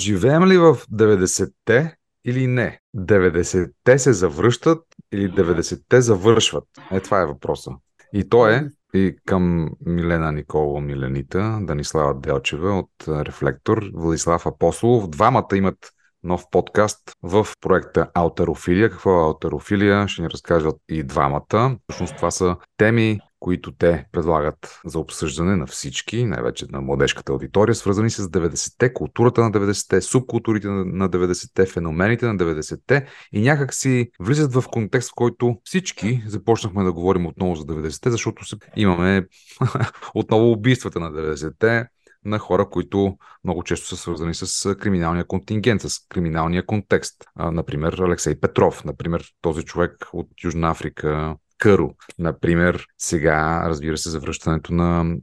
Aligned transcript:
Живеем 0.00 0.44
ли 0.44 0.58
в 0.58 0.76
90-те 0.92 1.96
или 2.24 2.46
не? 2.46 2.80
90-те 2.96 3.98
се 3.98 4.12
завръщат 4.12 4.82
или 5.12 5.30
90-те 5.30 6.00
завършват? 6.00 6.64
Е, 6.90 7.00
това 7.00 7.20
е 7.20 7.26
въпроса. 7.26 7.70
И 8.12 8.28
то 8.28 8.48
е 8.48 8.68
и 8.94 9.16
към 9.26 9.70
Милена 9.86 10.32
Никола 10.32 10.80
Миленита, 10.80 11.58
Данислава 11.62 12.14
Делчева 12.14 12.78
от 12.78 12.90
Рефлектор, 13.08 13.90
Владислав 13.94 14.46
Апостолов. 14.46 15.08
Двамата 15.08 15.48
имат 15.54 15.92
нов 16.22 16.44
подкаст 16.50 16.98
в 17.22 17.46
проекта 17.60 18.10
Алтерофилия. 18.14 18.90
Какво 18.90 19.10
е 19.10 19.24
алтерофилия? 19.24 20.08
Ще 20.08 20.22
ни 20.22 20.30
разкажат 20.30 20.76
и 20.88 21.02
двамата. 21.02 21.76
Всъщност 21.88 22.16
това 22.16 22.30
са 22.30 22.56
теми, 22.76 23.20
които 23.46 23.72
те 23.72 24.04
предлагат 24.12 24.80
за 24.84 24.98
обсъждане 24.98 25.56
на 25.56 25.66
всички, 25.66 26.24
най-вече 26.24 26.66
на 26.70 26.80
младежката 26.80 27.32
аудитория, 27.32 27.74
свързани 27.74 28.10
с 28.10 28.28
90-те, 28.28 28.92
културата 28.92 29.40
на 29.40 29.52
90-те, 29.52 30.00
субкултурите 30.00 30.68
на 30.68 31.10
90-те, 31.10 31.66
феномените 31.66 32.26
на 32.26 32.36
90-те 32.36 33.06
и 33.32 33.40
някак 33.40 33.74
си 33.74 34.10
влизат 34.20 34.54
в 34.54 34.64
контекст, 34.72 35.10
в 35.10 35.14
който 35.14 35.56
всички 35.64 36.22
започнахме 36.26 36.84
да 36.84 36.92
говорим 36.92 37.26
отново 37.26 37.54
за 37.54 37.64
90-те, 37.64 38.10
защото 38.10 38.42
имаме 38.76 39.26
отново 40.14 40.52
убийствата 40.52 41.00
на 41.00 41.12
90-те, 41.12 41.86
на 42.24 42.38
хора, 42.38 42.68
които 42.70 43.16
много 43.44 43.62
често 43.62 43.86
са 43.86 43.96
свързани 43.96 44.34
с 44.34 44.74
криминалния 44.74 45.26
контингент, 45.26 45.82
с 45.82 46.06
криминалния 46.08 46.66
контекст. 46.66 47.24
Например, 47.36 47.92
Алексей 47.92 48.40
Петров, 48.40 48.84
например, 48.84 49.24
този 49.40 49.62
човек 49.62 50.06
от 50.12 50.28
Южна 50.44 50.70
Африка, 50.70 51.36
Къро. 51.58 51.94
Например, 52.18 52.86
сега, 52.98 53.62
разбира 53.68 53.98
се, 53.98 54.10
завръщането 54.10 54.74
на 54.74 55.16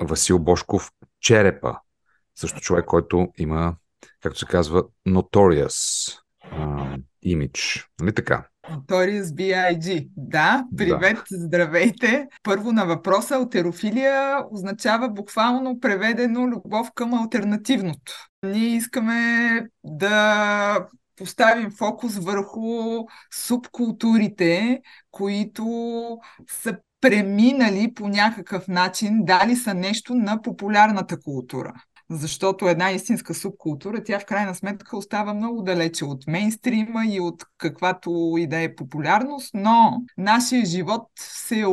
Васил 0.00 0.38
Бошков 0.38 0.90
Черепа. 1.20 1.76
Също 2.34 2.60
човек, 2.60 2.84
който 2.84 3.28
има, 3.38 3.74
както 4.22 4.38
се 4.38 4.46
казва, 4.46 4.84
notorious 5.08 6.12
имидж. 7.22 7.88
Нали 8.00 8.14
така? 8.14 8.44
Notorious 8.70 9.22
B.I.G. 9.22 10.08
Да, 10.16 10.64
привет, 10.76 11.16
да. 11.16 11.24
здравейте. 11.30 12.26
Първо 12.42 12.72
на 12.72 12.86
въпроса, 12.86 13.34
алтерофилия 13.34 14.44
означава 14.50 15.08
буквално 15.08 15.80
преведено 15.80 16.48
любов 16.48 16.88
към 16.94 17.14
альтернативното. 17.14 18.12
Ние 18.42 18.76
искаме 18.76 19.62
да 19.84 20.86
поставим 21.16 21.70
фокус 21.70 22.16
върху 22.16 22.60
субкултурите, 23.34 24.80
които 25.10 25.64
са 26.50 26.78
преминали 27.00 27.94
по 27.94 28.08
някакъв 28.08 28.68
начин, 28.68 29.24
дали 29.24 29.56
са 29.56 29.74
нещо 29.74 30.14
на 30.14 30.42
популярната 30.42 31.20
култура 31.20 31.72
защото 32.10 32.68
една 32.68 32.90
истинска 32.90 33.34
субкултура, 33.34 34.04
тя 34.04 34.18
в 34.18 34.24
крайна 34.24 34.54
сметка 34.54 34.96
остава 34.96 35.34
много 35.34 35.62
далече 35.62 36.04
от 36.04 36.26
мейнстрима 36.26 37.06
и 37.06 37.20
от 37.20 37.44
каквато 37.58 38.34
и 38.38 38.46
да 38.46 38.60
е 38.60 38.74
популярност, 38.74 39.50
но 39.54 40.02
нашия 40.18 40.64
живот 40.64 41.08
се 41.18 41.60
е 41.60 41.66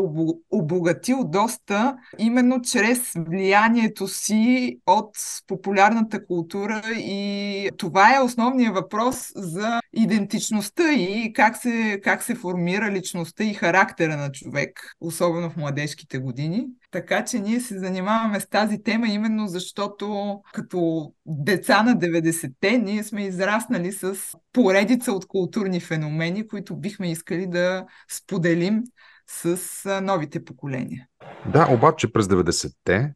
обогатил 0.51 1.23
доста 1.23 1.97
именно 2.19 2.61
чрез 2.61 3.11
влиянието 3.17 4.07
си 4.07 4.77
от 4.85 5.17
популярната 5.47 6.25
култура 6.25 6.81
и 6.97 7.69
това 7.77 8.15
е 8.15 8.21
основният 8.21 8.75
въпрос 8.75 9.31
за 9.35 9.79
идентичността 9.93 10.93
и 10.93 11.33
как 11.33 11.57
се, 11.57 11.99
как 12.03 12.23
се 12.23 12.35
формира 12.35 12.91
личността 12.91 13.43
и 13.43 13.53
характера 13.53 14.17
на 14.17 14.31
човек, 14.31 14.93
особено 15.01 15.49
в 15.49 15.57
младежките 15.57 16.19
години. 16.19 16.67
Така 16.93 17.25
че 17.25 17.39
ние 17.39 17.59
се 17.59 17.79
занимаваме 17.79 18.39
с 18.39 18.49
тази 18.49 18.83
тема 18.83 19.07
именно 19.07 19.47
защото 19.47 20.39
като 20.53 21.11
деца 21.25 21.83
на 21.83 21.95
90-те 21.95 22.77
ние 22.77 23.03
сме 23.03 23.23
израснали 23.25 23.91
с 23.91 24.17
поредица 24.53 25.11
от 25.11 25.27
културни 25.27 25.79
феномени, 25.79 26.47
които 26.47 26.75
бихме 26.75 27.11
искали 27.11 27.47
да 27.47 27.85
споделим 28.11 28.83
с 29.27 30.01
новите 30.03 30.45
поколения. 30.45 31.07
Да, 31.53 31.67
обаче 31.71 32.13
през 32.13 32.25
90-те 32.25 33.13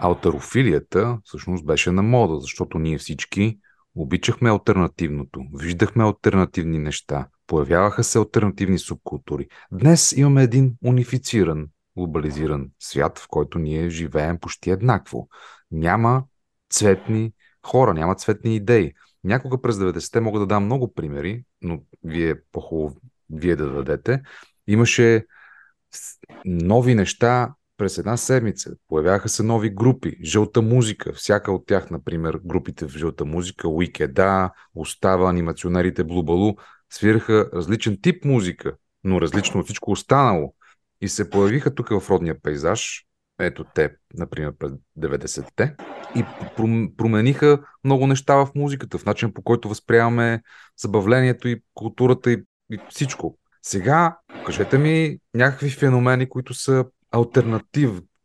алтарофилията 0.00 1.18
всъщност 1.24 1.66
беше 1.66 1.90
на 1.90 2.02
мода, 2.02 2.40
защото 2.40 2.78
ние 2.78 2.98
всички 2.98 3.58
обичахме 3.94 4.50
альтернативното, 4.50 5.40
виждахме 5.54 6.04
альтернативни 6.04 6.78
неща, 6.78 7.28
появяваха 7.46 8.04
се 8.04 8.18
альтернативни 8.18 8.78
субкултури. 8.78 9.46
Днес 9.72 10.12
имаме 10.16 10.42
един 10.42 10.74
унифициран, 10.84 11.66
глобализиран 11.96 12.70
свят, 12.80 13.18
в 13.18 13.28
който 13.28 13.58
ние 13.58 13.90
живеем 13.90 14.38
почти 14.38 14.70
еднакво. 14.70 15.28
Няма 15.70 16.24
цветни 16.70 17.32
хора, 17.66 17.94
няма 17.94 18.14
цветни 18.14 18.56
идеи. 18.56 18.92
Някога 19.24 19.62
през 19.62 19.76
90-те 19.76 20.20
мога 20.20 20.40
да 20.40 20.46
дам 20.46 20.64
много 20.64 20.94
примери, 20.94 21.44
но 21.62 21.80
вие 22.04 22.34
по-хубаво 22.52 22.96
вие 23.30 23.56
да 23.56 23.70
дадете. 23.70 24.22
Имаше 24.66 25.26
нови 26.44 26.94
неща 26.94 27.54
през 27.76 27.98
една 27.98 28.16
седмица. 28.16 28.70
Появяха 28.88 29.28
се 29.28 29.42
нови 29.42 29.70
групи. 29.70 30.16
Жълта 30.24 30.62
музика. 30.62 31.12
Всяка 31.12 31.52
от 31.52 31.66
тях, 31.66 31.90
например, 31.90 32.40
групите 32.44 32.86
в 32.86 32.90
жълта 32.90 33.24
музика, 33.24 33.68
Уикеда, 33.68 34.50
Остава, 34.74 35.30
анимационерите 35.30 36.04
Блубалу, 36.04 36.54
свираха 36.90 37.50
различен 37.54 37.98
тип 38.02 38.24
музика, 38.24 38.76
но 39.04 39.20
различно 39.20 39.60
от 39.60 39.66
всичко 39.66 39.90
останало. 39.90 40.54
И 41.00 41.08
се 41.08 41.30
появиха 41.30 41.74
тук 41.74 41.88
в 41.88 42.10
родния 42.10 42.42
пейзаж, 42.42 43.04
ето 43.40 43.64
те, 43.74 43.90
например, 44.14 44.52
през 44.58 44.72
90-те, 44.98 45.76
и 46.16 46.24
промениха 46.96 47.58
много 47.84 48.06
неща 48.06 48.34
в 48.34 48.48
музиката, 48.54 48.98
в 48.98 49.04
начин 49.04 49.32
по 49.32 49.42
който 49.42 49.68
възприемаме 49.68 50.42
забавлението 50.78 51.48
и 51.48 51.62
културата 51.74 52.32
и, 52.32 52.42
и 52.72 52.78
всичко. 52.90 53.38
Сега, 53.62 54.18
кажете 54.46 54.78
ми 54.78 55.18
някакви 55.34 55.70
феномени, 55.70 56.28
които 56.28 56.54
са 56.54 56.84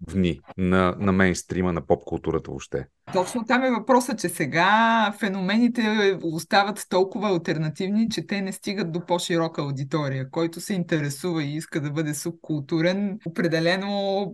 альтернативни 0.07 0.39
на, 0.57 0.95
на 0.99 1.11
мейнстрима, 1.11 1.73
на 1.73 1.81
поп-културата 1.81 2.51
въобще. 2.51 2.85
Точно 3.13 3.45
там 3.45 3.63
е 3.63 3.71
въпросът, 3.71 4.19
че 4.19 4.29
сега 4.29 5.13
феномените 5.19 6.17
остават 6.23 6.85
толкова 6.89 7.29
альтернативни, 7.29 8.09
че 8.09 8.27
те 8.27 8.41
не 8.41 8.51
стигат 8.51 8.91
до 8.91 9.05
по-широка 9.05 9.61
аудитория. 9.61 10.29
Който 10.31 10.61
се 10.61 10.73
интересува 10.73 11.43
и 11.43 11.55
иска 11.55 11.81
да 11.81 11.91
бъде 11.91 12.13
субкултурен, 12.13 13.19
определено 13.25 14.25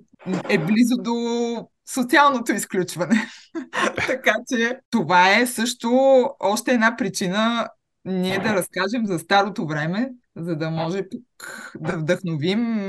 е 0.50 0.58
близо 0.58 0.96
до 1.00 1.16
социалното 1.94 2.54
изключване. 2.54 3.28
така 4.08 4.34
че 4.48 4.80
това 4.90 5.38
е 5.40 5.48
също 5.48 5.90
още 6.40 6.72
една 6.72 6.96
причина 6.98 7.68
ние 8.06 8.40
да 8.40 8.56
разкажем 8.56 9.06
за 9.06 9.20
старото 9.20 9.68
време, 9.68 10.10
за 10.36 10.56
да 10.56 10.70
може 10.70 11.04
да 11.80 11.98
вдъхновим 11.98 12.88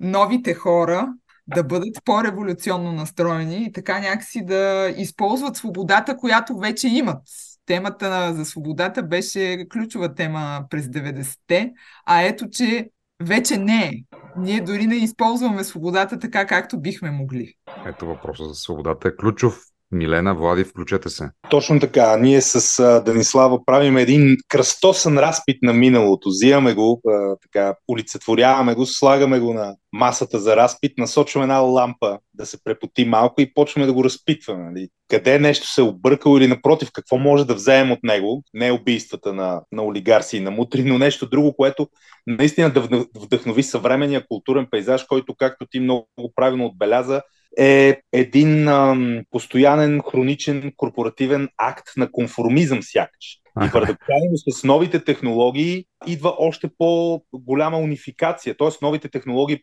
новите 0.00 0.54
хора 0.54 1.08
да 1.54 1.64
бъдат 1.64 1.96
по-революционно 2.04 2.92
настроени 2.92 3.64
и 3.64 3.72
така 3.72 4.00
някакси 4.00 4.44
да 4.44 4.94
използват 4.96 5.56
свободата, 5.56 6.16
която 6.16 6.58
вече 6.58 6.88
имат. 6.88 7.22
Темата 7.66 8.34
за 8.34 8.44
свободата 8.44 9.02
беше 9.02 9.66
ключова 9.72 10.14
тема 10.14 10.64
през 10.70 10.86
90-те, 10.86 11.72
а 12.06 12.22
ето, 12.22 12.50
че 12.50 12.90
вече 13.22 13.56
не 13.56 13.84
е. 13.84 13.92
Ние 14.36 14.60
дори 14.60 14.86
не 14.86 14.96
използваме 14.96 15.64
свободата 15.64 16.18
така, 16.18 16.46
както 16.46 16.80
бихме 16.80 17.10
могли. 17.10 17.54
Ето 17.86 18.06
въпроса 18.06 18.44
за 18.44 18.54
свободата 18.54 19.08
е 19.08 19.16
ключов 19.16 19.60
Милена, 19.92 20.34
Влади, 20.34 20.64
включете 20.64 21.08
се. 21.08 21.30
Точно 21.50 21.80
така. 21.80 22.16
Ние 22.16 22.40
с 22.40 22.82
Данислава 23.04 23.64
правим 23.64 23.96
един 23.96 24.36
кръстосен 24.48 25.18
разпит 25.18 25.58
на 25.62 25.72
миналото. 25.72 26.28
Взимаме 26.28 26.74
го, 26.74 27.00
така, 27.42 27.74
олицетворяваме 27.92 28.74
го, 28.74 28.86
слагаме 28.86 29.40
го 29.40 29.54
на 29.54 29.74
масата 29.92 30.38
за 30.38 30.56
разпит, 30.56 30.92
насочваме 30.98 31.44
една 31.44 31.58
лампа 31.58 32.18
да 32.34 32.46
се 32.46 32.64
препоти 32.64 33.04
малко 33.04 33.40
и 33.40 33.54
почваме 33.54 33.86
да 33.86 33.92
го 33.92 34.04
разпитваме. 34.04 34.64
Нали? 34.64 34.88
Къде 35.08 35.38
нещо 35.38 35.66
се 35.66 35.80
е 35.80 35.84
объркало 35.84 36.38
или 36.38 36.46
напротив, 36.46 36.90
какво 36.92 37.18
може 37.18 37.46
да 37.46 37.54
вземем 37.54 37.92
от 37.92 38.02
него? 38.02 38.42
Не 38.54 38.72
убийствата 38.72 39.32
на, 39.32 39.62
на 39.72 39.84
олигарси 39.84 40.36
и 40.36 40.40
на 40.40 40.50
мутри, 40.50 40.84
но 40.84 40.98
нещо 40.98 41.28
друго, 41.28 41.56
което 41.56 41.88
наистина 42.26 42.70
да 42.70 43.06
вдъхнови 43.16 43.62
съвременния 43.62 44.26
културен 44.28 44.66
пейзаж, 44.70 45.04
който, 45.04 45.34
както 45.34 45.66
ти 45.70 45.80
много 45.80 46.06
правилно 46.34 46.66
отбеляза, 46.66 47.22
е 47.58 48.00
един 48.12 48.68
ам, 48.68 49.22
постоянен, 49.30 50.00
хроничен, 50.10 50.72
корпоративен 50.76 51.48
акт 51.58 51.86
на 51.96 52.12
конформизъм 52.12 52.82
сякаш. 52.82 53.36
И 53.66 53.70
парадоксално 53.72 54.36
с 54.50 54.64
новите 54.64 55.04
технологии 55.04 55.84
идва 56.06 56.34
още 56.38 56.68
по-голяма 56.78 57.78
унификация. 57.78 58.56
Тоест 58.56 58.82
новите 58.82 59.08
технологии 59.08 59.62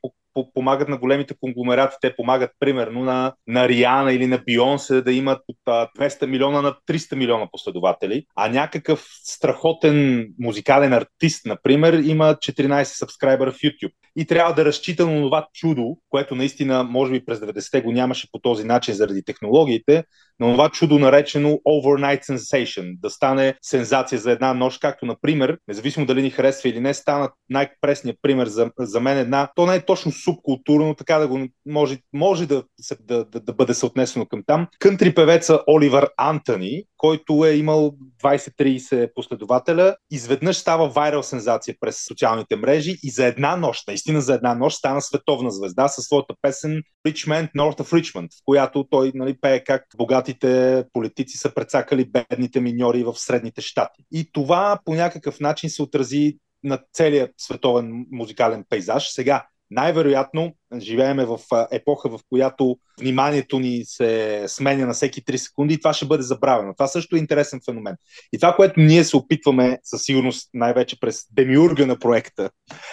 помагат 0.53 0.89
на 0.89 0.97
големите 0.97 1.35
конгломерати. 1.39 1.95
Те 2.01 2.15
помагат, 2.15 2.51
примерно, 2.59 3.03
на, 3.03 3.33
на 3.47 3.67
Риана 3.67 4.13
или 4.13 4.27
на 4.27 4.37
Бионсе 4.37 5.01
да 5.01 5.11
имат 5.11 5.41
от 5.47 5.57
200 5.65 6.25
милиона 6.25 6.61
на 6.61 6.75
300 6.87 7.15
милиона 7.15 7.47
последователи, 7.51 8.25
а 8.35 8.49
някакъв 8.49 9.05
страхотен 9.23 10.27
музикален 10.39 10.93
артист, 10.93 11.45
например, 11.45 11.93
има 11.93 12.35
14 12.35 12.83
сабскрайбера 12.83 13.51
в 13.51 13.57
YouTube. 13.57 13.91
И 14.15 14.25
трябва 14.25 14.53
да 14.53 14.65
разчита 14.65 15.07
на 15.07 15.21
това 15.21 15.47
чудо, 15.53 15.97
което 16.09 16.35
наистина, 16.35 16.83
може 16.83 17.11
би 17.11 17.25
през 17.25 17.39
90-те 17.39 17.81
го 17.81 17.91
нямаше 17.91 18.31
по 18.31 18.39
този 18.39 18.63
начин 18.63 18.93
заради 18.93 19.23
технологиите, 19.23 20.03
но 20.39 20.51
това 20.51 20.69
чудо 20.69 20.99
наречено 20.99 21.49
overnight 21.49 22.23
sensation, 22.23 22.99
да 22.99 23.09
стане 23.09 23.55
сензация 23.61 24.19
за 24.19 24.31
една 24.31 24.53
нощ, 24.53 24.81
както, 24.81 25.05
например, 25.05 25.57
независимо 25.67 26.05
дали 26.05 26.21
ни 26.27 26.31
харесва 26.31 26.69
или 26.69 26.79
не, 26.79 26.93
стана 26.93 27.29
най-пресният 27.49 28.17
пример 28.21 28.47
за, 28.47 28.71
за 28.79 28.99
мен 28.99 29.17
една, 29.17 29.49
то 29.55 29.65
не 29.65 29.75
е 29.75 29.85
точно 29.85 30.11
субкултурно, 30.11 30.95
така 30.95 31.17
да 31.17 31.27
го 31.27 31.47
може, 31.65 31.97
може 32.13 32.45
да, 32.45 32.63
да, 32.99 33.25
да, 33.25 33.39
да 33.39 33.53
бъде 33.53 33.73
съотнесено 33.73 34.25
към 34.25 34.43
там. 34.47 34.67
Кънтри 34.79 35.15
певеца 35.15 35.59
Оливър 35.67 36.09
Антони, 36.17 36.83
който 36.97 37.45
е 37.45 37.55
имал 37.55 37.93
20-30 38.23 39.13
последователя, 39.15 39.95
изведнъж 40.11 40.57
става 40.57 40.89
вайрал 40.89 41.23
сензация 41.23 41.75
през 41.79 42.05
социалните 42.05 42.55
мрежи 42.55 42.95
и 43.03 43.09
за 43.09 43.25
една 43.25 43.55
нощ, 43.55 43.87
наистина 43.87 44.21
за 44.21 44.33
една 44.33 44.55
нощ, 44.55 44.77
стана 44.77 45.01
световна 45.01 45.51
звезда 45.51 45.87
със 45.87 46.05
своята 46.05 46.33
песен 46.41 46.81
Richmond, 47.11 47.49
North 47.55 47.79
of 47.79 48.01
Richmond, 48.01 48.27
в 48.39 48.41
която 48.45 48.87
той 48.89 49.11
нали, 49.15 49.37
пее 49.41 49.63
как 49.63 49.83
богатите 49.97 50.83
политици 50.93 51.37
са 51.37 51.53
прецакали 51.53 52.09
бедните 52.09 52.61
миньори 52.61 53.03
в 53.03 53.13
средните 53.15 53.61
щати. 53.61 54.03
И 54.11 54.31
това 54.31 54.79
по 54.85 54.93
някакъв 54.93 55.39
начин 55.39 55.69
се 55.69 55.81
отрази 55.81 56.37
на 56.63 56.79
целият 56.93 57.31
световен 57.37 58.05
музикален 58.11 58.63
пейзаж. 58.69 59.09
Сега, 59.09 59.45
най-вероятно 59.71 60.53
живееме 60.77 61.25
в 61.25 61.39
епоха, 61.71 62.09
в 62.09 62.19
която 62.29 62.77
вниманието 63.01 63.59
ни 63.59 63.81
се 63.85 64.43
сменя 64.47 64.85
на 64.85 64.93
всеки 64.93 65.23
3 65.23 65.35
секунди 65.35 65.73
и 65.73 65.79
това 65.79 65.93
ще 65.93 66.05
бъде 66.05 66.23
забравено. 66.23 66.73
Това 66.73 66.87
също 66.87 67.15
е 67.15 67.19
интересен 67.19 67.59
феномен. 67.65 67.95
И 68.33 68.39
това, 68.39 68.55
което 68.55 68.79
ние 68.79 69.03
се 69.03 69.17
опитваме 69.17 69.79
със 69.83 70.03
сигурност 70.03 70.49
най-вече 70.53 70.99
през 70.99 71.21
демиурга 71.31 71.85
на 71.85 71.99
проекта 71.99 72.49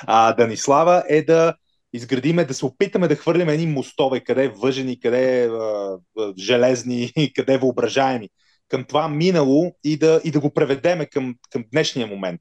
а, 0.06 0.32
Данислава, 0.32 1.04
е 1.08 1.22
да 1.22 1.54
изградиме, 1.94 2.44
да 2.44 2.54
се 2.54 2.66
опитаме 2.66 3.08
да 3.08 3.16
хвърлим 3.16 3.48
едни 3.48 3.66
мостове, 3.66 4.20
къде 4.20 4.44
е 4.44 4.48
въжени, 4.48 5.00
къде 5.00 5.42
е 5.42 5.48
а, 5.48 5.98
железни, 6.38 7.12
къде 7.36 7.54
е 7.54 7.58
въображаеми 7.58 8.28
към 8.68 8.84
това 8.84 9.08
минало 9.08 9.72
и 9.84 9.96
да, 9.96 10.20
и 10.24 10.30
да 10.30 10.40
го 10.40 10.50
преведеме 10.50 11.06
към, 11.06 11.34
към 11.50 11.64
днешния 11.72 12.06
момент. 12.06 12.40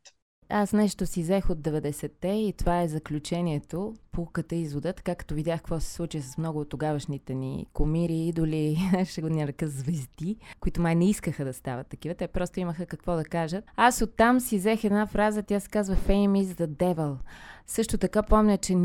Аз 0.50 0.74
нещо 0.74 1.06
си 1.06 1.22
взех 1.22 1.50
от 1.50 1.58
90-те 1.58 2.28
и 2.28 2.54
това 2.58 2.82
е 2.82 2.88
заключението, 2.88 3.94
пулката 4.12 4.56
изводът, 4.56 5.02
както 5.02 5.34
видях 5.34 5.60
какво 5.60 5.80
се 5.80 5.94
случи 5.94 6.22
с 6.22 6.38
много 6.38 6.60
от 6.60 6.70
тогавашните 6.70 7.34
ни 7.34 7.66
комири, 7.74 8.28
идоли, 8.28 8.78
ще 9.06 9.22
го 9.22 9.30
нарека 9.30 9.68
звезди, 9.68 10.38
които 10.60 10.82
май 10.82 10.96
не 10.96 11.10
искаха 11.10 11.46
да 11.46 11.54
стават 11.54 11.88
такива, 11.88 12.16
те 12.16 12.28
просто 12.28 12.60
имаха 12.60 12.86
какво 12.86 13.16
да 13.16 13.24
кажат. 13.24 13.66
Аз 13.76 14.02
оттам 14.02 14.40
си 14.40 14.58
взех 14.58 14.84
една 14.84 15.08
фраза, 15.08 15.44
тя 15.44 15.60
се 15.60 15.70
казва 15.70 15.96
Fame 15.96 16.44
is 16.44 16.64
the 16.64 16.68
devil. 16.68 17.16
Също 17.68 17.98
така 17.98 18.24
помня, 18.24 18.58
че 18.58 18.76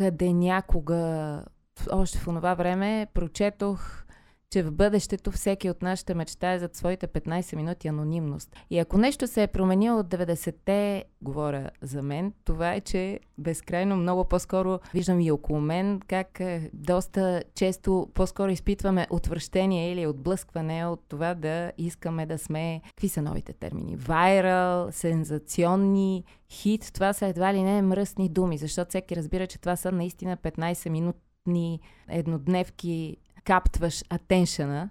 някъде 0.00 0.32
някога, 0.32 1.44
още 1.90 2.18
в 2.18 2.24
това 2.24 2.54
време, 2.54 3.06
прочетох 3.14 4.04
че 4.50 4.62
в 4.62 4.72
бъдещето 4.72 5.30
всеки 5.30 5.70
от 5.70 5.82
нас 5.82 5.98
ще 5.98 6.14
мечтае 6.14 6.58
за 6.58 6.68
своите 6.72 7.06
15 7.06 7.56
минути 7.56 7.88
анонимност. 7.88 8.56
И 8.70 8.78
ако 8.78 8.98
нещо 8.98 9.26
се 9.26 9.42
е 9.42 9.46
променило 9.46 9.98
от 9.98 10.06
90-те, 10.06 11.04
говоря 11.22 11.70
за 11.82 12.02
мен, 12.02 12.32
това 12.44 12.74
е, 12.74 12.80
че 12.80 13.20
безкрайно 13.38 13.96
много 13.96 14.24
по-скоро 14.24 14.78
виждам 14.94 15.20
и 15.20 15.30
около 15.30 15.60
мен 15.60 16.00
как 16.08 16.40
е, 16.40 16.70
доста 16.72 17.42
често 17.54 18.08
по-скоро 18.14 18.50
изпитваме 18.50 19.06
отвращение 19.10 19.92
или 19.92 20.06
отблъскване 20.06 20.86
от 20.86 21.00
това 21.08 21.34
да 21.34 21.72
искаме 21.78 22.26
да 22.26 22.38
сме... 22.38 22.80
Какви 22.88 23.08
са 23.08 23.22
новите 23.22 23.52
термини? 23.52 23.96
Вайрал, 23.96 24.92
сензационни, 24.92 26.24
хит. 26.50 26.90
Това 26.94 27.12
са 27.12 27.26
едва 27.26 27.54
ли 27.54 27.62
не 27.62 27.82
мръсни 27.82 28.28
думи, 28.28 28.58
защото 28.58 28.88
всеки 28.88 29.16
разбира, 29.16 29.46
че 29.46 29.60
това 29.60 29.76
са 29.76 29.92
наистина 29.92 30.36
15 30.36 30.88
минутни 30.88 31.80
еднодневки 32.08 33.16
каптваш 33.48 34.04
атеншъна. 34.10 34.90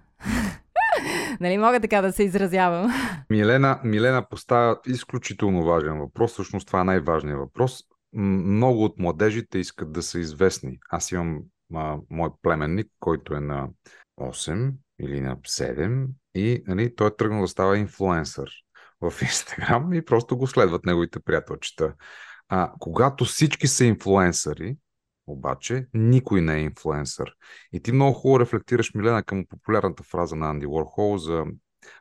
нали 1.40 1.58
мога 1.58 1.80
така 1.80 2.02
да 2.02 2.12
се 2.12 2.22
изразявам? 2.22 2.92
Милена, 3.30 3.80
Милена 3.84 4.28
поставя 4.28 4.76
изключително 4.86 5.64
важен 5.64 5.98
въпрос. 5.98 6.32
Всъщност 6.32 6.66
това 6.66 6.80
е 6.80 6.84
най-важният 6.84 7.38
въпрос. 7.38 7.82
Много 8.12 8.84
от 8.84 8.98
младежите 8.98 9.58
искат 9.58 9.92
да 9.92 10.02
са 10.02 10.20
известни. 10.20 10.78
Аз 10.90 11.12
имам 11.12 11.40
а, 11.74 11.96
мой 12.10 12.30
племенник, 12.42 12.86
който 13.00 13.34
е 13.34 13.40
на 13.40 13.68
8 14.20 14.72
или 15.00 15.20
на 15.20 15.36
7 15.36 16.06
и 16.34 16.62
нали, 16.66 16.94
той 16.94 17.08
е 17.08 17.16
тръгнал 17.16 17.40
да 17.40 17.48
става 17.48 17.78
инфлуенсър 17.78 18.50
в 19.00 19.12
Инстаграм 19.22 19.92
и 19.92 20.04
просто 20.04 20.36
го 20.36 20.46
следват 20.46 20.86
неговите 20.86 21.20
приятелчета. 21.20 21.94
А, 22.48 22.72
когато 22.78 23.24
всички 23.24 23.66
са 23.66 23.84
инфлуенсъри, 23.84 24.76
обаче 25.28 25.86
никой 25.94 26.40
не 26.40 26.56
е 26.56 26.62
инфлуенсър. 26.62 27.32
И 27.72 27.82
ти 27.82 27.92
много 27.92 28.12
хубаво 28.12 28.40
рефлектираш, 28.40 28.94
Милена, 28.94 29.22
към 29.22 29.44
популярната 29.48 30.02
фраза 30.02 30.36
на 30.36 30.50
Анди 30.50 30.66
Уорхол 30.66 31.18
за 31.18 31.44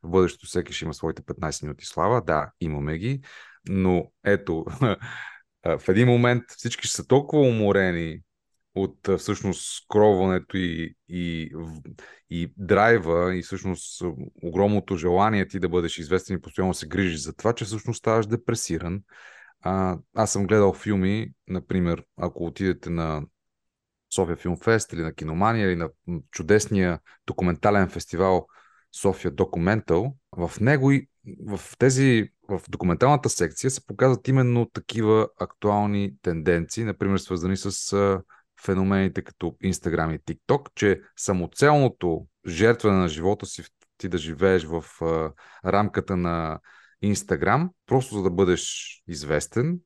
в 0.03 0.09
бъдещето 0.09 0.45
всеки 0.45 0.73
ще 0.73 0.85
има 0.85 0.93
своите 0.93 1.21
15 1.21 1.63
минути 1.63 1.85
слава. 1.85 2.21
Да, 2.21 2.51
имаме 2.61 2.97
ги, 2.97 3.21
но 3.69 4.11
ето, 4.25 4.65
в 5.65 5.89
един 5.89 6.07
момент 6.07 6.43
всички 6.47 6.87
ще 6.87 6.95
са 6.95 7.07
толкова 7.07 7.41
уморени 7.41 8.21
от 8.75 9.09
всъщност 9.17 9.75
скроването 9.75 10.57
и, 10.57 10.95
и, 11.09 11.51
и 12.29 12.53
драйва 12.57 13.35
и 13.35 13.41
всъщност 13.41 14.03
огромното 14.43 14.97
желание 14.97 15.47
ти 15.47 15.59
да 15.59 15.69
бъдеш 15.69 15.97
известен 15.97 16.37
и 16.37 16.41
постоянно 16.41 16.73
се 16.73 16.87
грижиш 16.87 17.19
за 17.19 17.33
това, 17.33 17.53
че 17.53 17.65
всъщност 17.65 17.99
ставаш 17.99 18.27
депресиран 18.27 19.01
а, 19.67 19.97
аз 20.15 20.31
съм 20.31 20.47
гледал 20.47 20.73
филми, 20.73 21.27
например, 21.47 22.03
ако 22.17 22.45
отидете 22.45 22.89
на 22.89 23.21
София 24.15 24.37
Филмфест 24.37 24.93
или 24.93 25.01
на 25.01 25.13
Киномания 25.13 25.67
или 25.67 25.75
на 25.75 25.89
чудесния 26.31 26.99
документален 27.27 27.89
фестивал 27.89 28.47
София 29.01 29.31
Документал, 29.31 30.15
в 30.37 30.51
него 30.61 30.91
и 30.91 31.07
в 31.47 31.59
тези, 31.77 32.29
в 32.49 32.61
документалната 32.69 33.29
секция 33.29 33.71
се 33.71 33.85
показват 33.85 34.27
именно 34.27 34.65
такива 34.65 35.27
актуални 35.39 36.13
тенденции, 36.21 36.83
например 36.83 37.17
свързани 37.17 37.57
с 37.57 38.21
феномените 38.65 39.21
като 39.21 39.45
Instagram 39.45 40.15
и 40.15 40.19
TikTok, 40.19 40.69
че 40.75 41.01
самоцелното 41.17 42.27
жертване 42.47 42.97
на 42.97 43.07
живота 43.07 43.45
си 43.45 43.63
ти 43.97 44.09
да 44.09 44.17
живееш 44.17 44.63
в 44.63 44.83
рамката 45.65 46.17
на 46.17 46.59
Инстаграм, 47.01 47.69
просто 47.85 48.15
за 48.15 48.23
да 48.23 48.29
бъдеш 48.29 48.93
известен, 49.07 49.79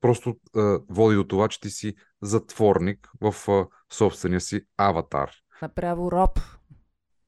просто 0.00 0.36
а, 0.56 0.78
води 0.88 1.16
до 1.16 1.24
това, 1.24 1.48
че 1.48 1.60
ти 1.60 1.70
си 1.70 1.94
затворник 2.22 3.10
в 3.20 3.50
а, 3.50 3.66
собствения 3.92 4.40
си 4.40 4.60
аватар. 4.76 5.30
Направо 5.62 6.12
роб. 6.12 6.40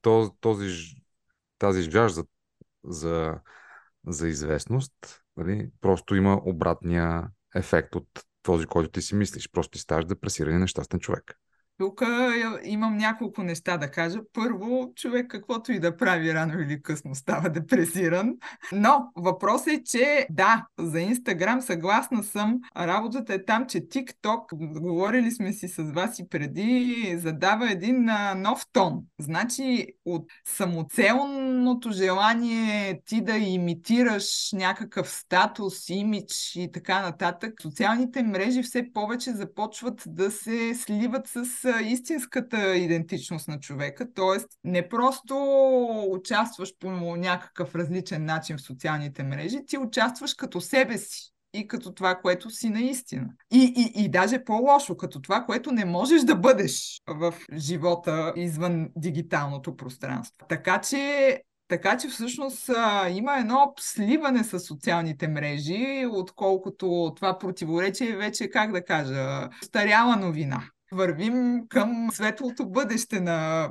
Този, 0.01 0.31
този, 0.39 0.95
тази 1.57 1.81
жаж 1.81 2.11
за, 2.11 2.25
за, 2.83 3.39
за 4.07 4.27
известност 4.27 5.21
нали, 5.37 5.69
просто 5.81 6.15
има 6.15 6.41
обратния 6.45 7.27
ефект 7.55 7.95
от 7.95 8.07
този, 8.43 8.65
който 8.65 8.91
ти 8.91 9.01
си 9.01 9.15
мислиш. 9.15 9.51
Просто 9.51 9.71
ти 9.71 9.79
ставаш 9.79 10.05
депресиран 10.05 10.55
и 10.55 10.59
нещастен 10.59 10.99
човек. 10.99 11.39
Тук 11.77 12.03
имам 12.63 12.97
няколко 12.97 13.43
неща 13.43 13.77
да 13.77 13.91
кажа. 13.91 14.19
Първо, 14.33 14.93
човек 14.95 15.27
каквото 15.29 15.71
и 15.71 15.79
да 15.79 15.97
прави 15.97 16.33
рано 16.33 16.59
или 16.59 16.81
късно 16.81 17.15
става 17.15 17.49
депресиран. 17.49 18.33
Но 18.71 19.11
въпросът 19.15 19.67
е, 19.67 19.83
че 19.83 20.27
да, 20.29 20.65
за 20.79 20.99
Инстаграм 20.99 21.61
съгласна 21.61 22.23
съм. 22.23 22.59
Работата 22.77 23.33
е 23.33 23.45
там, 23.45 23.65
че 23.67 23.77
TikTok, 23.77 24.79
говорили 24.79 25.31
сме 25.31 25.53
си 25.53 25.67
с 25.67 25.83
вас 25.83 26.19
и 26.19 26.29
преди, 26.29 27.15
задава 27.17 27.71
един 27.71 28.09
а, 28.09 28.35
нов 28.35 28.65
тон. 28.73 29.01
Значи 29.19 29.87
от 30.05 30.25
самоцелното 30.47 31.91
желание 31.91 33.01
ти 33.05 33.21
да 33.21 33.37
имитираш 33.37 34.49
някакъв 34.53 35.09
статус, 35.09 35.89
имидж 35.89 36.55
и 36.55 36.71
така 36.71 37.01
нататък, 37.01 37.61
социалните 37.61 38.23
мрежи 38.23 38.63
все 38.63 38.93
повече 38.93 39.31
започват 39.31 40.03
да 40.07 40.31
се 40.31 40.75
сливат 40.75 41.27
с 41.27 41.70
истинската 41.81 42.75
идентичност 42.75 43.47
на 43.47 43.59
човека, 43.59 44.13
т.е. 44.13 44.43
не 44.63 44.89
просто 44.89 45.35
участваш 46.09 46.73
по 46.79 46.91
някакъв 47.15 47.75
различен 47.75 48.25
начин 48.25 48.57
в 48.57 48.61
социалните 48.61 49.23
мрежи, 49.23 49.65
ти 49.67 49.77
участваш 49.77 50.33
като 50.33 50.61
себе 50.61 50.97
си 50.97 51.31
и 51.53 51.67
като 51.67 51.93
това, 51.93 52.15
което 52.15 52.49
си 52.49 52.69
наистина. 52.69 53.27
И, 53.53 53.73
и, 53.77 54.03
и 54.03 54.09
даже 54.09 54.43
по-лошо, 54.43 54.97
като 54.97 55.21
това, 55.21 55.43
което 55.43 55.71
не 55.71 55.85
можеш 55.85 56.21
да 56.21 56.35
бъдеш 56.35 57.01
в 57.07 57.33
живота 57.53 58.33
извън 58.35 58.89
дигиталното 58.95 59.75
пространство. 59.75 60.45
Така 60.49 60.81
че 60.81 61.41
Така 61.67 61.97
че 61.97 62.07
всъщност 62.07 62.69
има 63.09 63.37
едно 63.39 63.73
сливане 63.79 64.43
с 64.43 64.59
социалните 64.59 65.27
мрежи, 65.27 66.05
отколкото 66.11 67.13
това 67.15 67.37
противоречие 67.37 68.15
вече, 68.15 68.49
как 68.49 68.71
да 68.71 68.85
кажа, 68.85 69.49
старяла 69.63 70.15
новина 70.15 70.63
вървим 70.91 71.67
към 71.69 72.09
светлото 72.11 72.69
бъдеще 72.69 73.19
на 73.19 73.69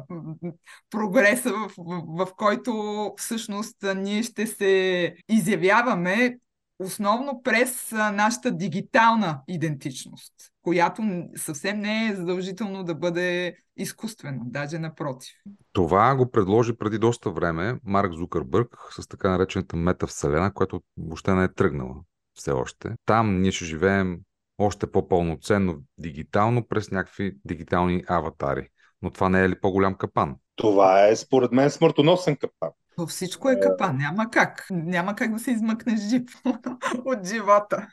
прогреса, 0.90 1.50
в, 1.50 1.72
в, 1.78 2.02
в 2.06 2.34
който 2.36 2.74
всъщност 3.16 3.76
ние 3.96 4.22
ще 4.22 4.46
се 4.46 5.14
изявяваме 5.28 6.38
основно 6.78 7.42
през 7.42 7.92
нашата 7.92 8.50
дигитална 8.50 9.40
идентичност, 9.48 10.34
която 10.62 11.02
съвсем 11.36 11.80
не 11.80 12.08
е 12.08 12.14
задължително 12.14 12.84
да 12.84 12.94
бъде 12.94 13.56
изкуствена, 13.76 14.38
даже 14.44 14.78
напротив. 14.78 15.32
Това 15.72 16.14
го 16.14 16.30
предложи 16.30 16.76
преди 16.76 16.98
доста 16.98 17.30
време 17.30 17.78
Марк 17.84 18.12
Зукърбърг 18.12 18.68
с 18.90 19.06
така 19.08 19.30
наречената 19.30 19.76
метавселена, 19.76 20.52
която 20.54 20.80
въобще 20.98 21.34
не 21.34 21.44
е 21.44 21.52
тръгнала 21.54 21.94
все 22.34 22.50
още. 22.50 22.94
Там 23.06 23.40
ние 23.40 23.52
ще 23.52 23.64
живеем 23.64 24.18
още 24.60 24.92
по-пълноценно 24.92 25.82
дигитално 25.98 26.68
през 26.68 26.90
някакви 26.90 27.32
дигитални 27.44 28.04
аватари. 28.08 28.68
Но 29.02 29.10
това 29.10 29.28
не 29.28 29.44
е 29.44 29.48
ли 29.48 29.60
по-голям 29.60 29.94
капан? 29.94 30.36
Това 30.56 31.08
е, 31.08 31.16
според 31.16 31.52
мен, 31.52 31.70
смъртоносен 31.70 32.36
капан. 32.36 32.70
То 33.00 33.06
всичко 33.06 33.50
е 33.50 33.60
капан. 33.60 33.96
Няма 33.96 34.30
как. 34.30 34.66
Няма 34.70 35.16
как 35.16 35.32
да 35.32 35.38
се 35.38 35.50
измъкнеш 35.50 36.00
жив 36.00 36.22
от 37.04 37.26
живота. 37.26 37.86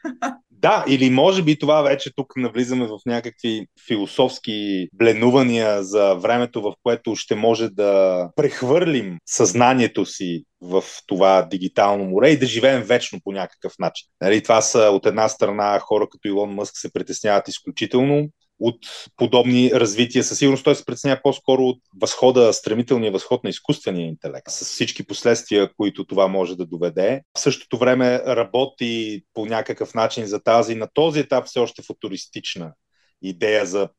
Да, 0.51 0.85
или 0.87 1.09
може 1.09 1.43
би 1.43 1.59
това 1.59 1.81
вече 1.81 2.15
тук 2.15 2.33
навлизаме 2.37 2.87
в 2.87 2.99
някакви 3.05 3.67
философски 3.87 4.87
бленувания 4.93 5.83
за 5.83 6.13
времето, 6.13 6.61
в 6.61 6.73
което 6.83 7.15
ще 7.15 7.35
може 7.35 7.69
да 7.69 8.29
прехвърлим 8.35 9.17
съзнанието 9.25 10.05
си 10.05 10.43
в 10.61 10.83
това 11.05 11.41
дигитално 11.41 12.03
море 12.03 12.29
и 12.29 12.39
да 12.39 12.45
живеем 12.45 12.83
вечно 12.83 13.19
по 13.23 13.31
някакъв 13.31 13.73
начин. 13.79 14.07
Нали, 14.21 14.43
това 14.43 14.61
са 14.61 14.79
от 14.79 15.05
една 15.05 15.29
страна 15.29 15.79
хора 15.79 16.07
като 16.11 16.27
Илон 16.27 16.53
Мъск 16.53 16.77
се 16.77 16.93
притесняват 16.93 17.47
изключително 17.47 18.29
от 18.59 18.79
подобни 19.15 19.71
развития. 19.71 20.23
Със 20.23 20.37
сигурност 20.37 20.63
той 20.63 20.75
се 20.75 20.85
преценя 20.85 21.19
по-скоро 21.23 21.63
от 21.63 21.79
възхода, 22.01 22.53
стремителния 22.53 23.11
възход 23.11 23.43
на 23.43 23.49
изкуствения 23.49 24.07
интелект, 24.07 24.49
с 24.49 24.65
всички 24.65 25.07
последствия, 25.07 25.69
които 25.77 26.05
това 26.05 26.27
може 26.27 26.57
да 26.57 26.65
доведе. 26.65 27.21
В 27.37 27.39
същото 27.39 27.77
време 27.77 28.21
работи 28.27 29.21
по 29.33 29.45
някакъв 29.45 29.93
начин 29.93 30.25
за 30.25 30.39
тази, 30.39 30.75
на 30.75 30.87
този 30.93 31.19
етап 31.19 31.45
все 31.45 31.59
още 31.59 31.81
футуристична 31.81 32.73
идея 33.21 33.65
за 33.65 33.89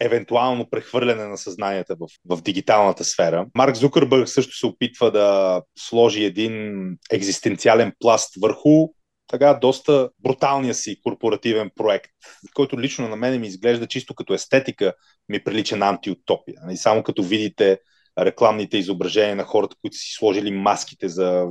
евентуално 0.00 0.70
прехвърляне 0.70 1.24
на 1.24 1.38
съзнанията 1.38 1.96
в, 2.00 2.06
в 2.36 2.42
дигиталната 2.42 3.04
сфера. 3.04 3.46
Марк 3.54 3.76
Зукърбърг 3.76 4.28
също 4.28 4.56
се 4.56 4.66
опитва 4.66 5.10
да 5.10 5.62
сложи 5.78 6.24
един 6.24 6.84
екзистенциален 7.10 7.92
пласт 7.98 8.30
върху 8.40 8.88
така 9.30 9.54
доста 9.54 10.10
бруталния 10.18 10.74
си 10.74 11.00
корпоративен 11.02 11.70
проект, 11.76 12.10
който 12.54 12.80
лично 12.80 13.08
на 13.08 13.16
мен 13.16 13.40
ми 13.40 13.46
изглежда 13.46 13.86
чисто 13.86 14.14
като 14.14 14.34
естетика, 14.34 14.94
ми 15.28 15.44
прилича 15.44 15.76
на 15.76 15.88
антиутопия. 15.88 16.60
И 16.70 16.76
само 16.76 17.02
като 17.02 17.22
видите 17.22 17.78
рекламните 18.18 18.78
изображения 18.78 19.36
на 19.36 19.44
хората, 19.44 19.76
които 19.80 19.96
си 19.96 20.12
сложили 20.12 20.50
маските 20.50 21.08
за 21.08 21.46